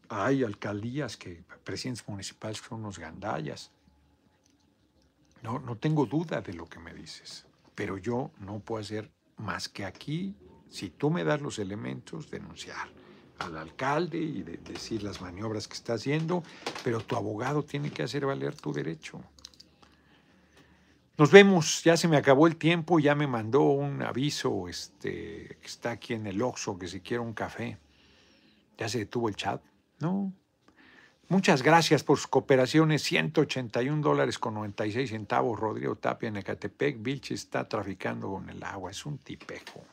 [0.09, 3.73] Hay alcaldías que, presidentes municipales son unos gandallas.
[5.43, 9.69] No, no tengo duda de lo que me dices, pero yo no puedo hacer más
[9.69, 10.35] que aquí,
[10.71, 13.04] si tú me das los elementos, denunciar
[13.39, 16.43] al alcalde y de decir las maniobras que está haciendo,
[16.83, 19.21] pero tu abogado tiene que hacer valer tu derecho.
[21.17, 25.67] Nos vemos, ya se me acabó el tiempo, ya me mandó un aviso, este, que
[25.67, 27.79] está aquí en el Oxxo, que si quiere un café.
[28.77, 29.63] Ya se detuvo el chat,
[30.01, 30.33] ¿no?
[31.29, 37.35] Muchas gracias por sus cooperaciones, 181 dólares con 96 centavos, Rodrigo Tapia en Ecatepec, Vilche
[37.35, 39.85] está traficando con el agua, es un tipejo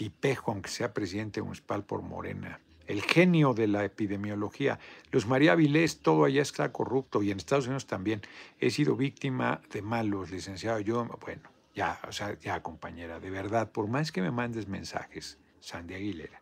[0.00, 2.58] tipejo, aunque sea presidente municipal por Morena.
[2.86, 4.78] El genio de la epidemiología.
[5.12, 8.22] Luz María Vilés, todo allá está corrupto y en Estados Unidos también.
[8.60, 10.80] He sido víctima de malos, licenciado.
[10.80, 15.36] Yo, bueno, ya, o sea, ya, compañera, de verdad, por más que me mandes mensajes,
[15.60, 16.40] Sandy Aguilera,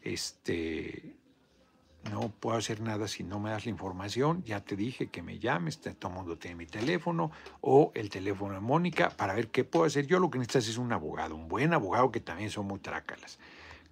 [0.00, 1.14] este,
[2.10, 4.42] no puedo hacer nada si no me das la información.
[4.44, 7.30] Ya te dije que me llames, todo el mundo tiene mi teléfono
[7.60, 10.06] o el teléfono de Mónica para ver qué puedo hacer.
[10.06, 13.38] Yo lo que necesitas es un abogado, un buen abogado que también son muy trácalas.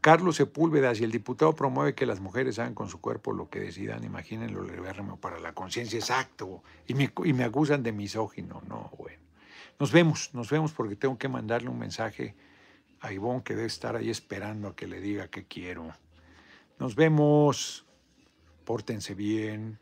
[0.00, 3.58] Carlos Sepúlveda, si el diputado promueve que las mujeres hagan con su cuerpo lo que
[3.58, 4.76] decidan, imagínenlo, le
[5.20, 9.18] para la conciencia, exacto, y me, y me acusan de misógino, no, bueno.
[9.78, 12.34] Nos vemos, nos vemos porque tengo que mandarle un mensaje
[13.00, 15.92] a Ivonne que debe estar ahí esperando a que le diga que quiero.
[16.78, 17.85] Nos vemos
[18.66, 19.78] pórtense bien,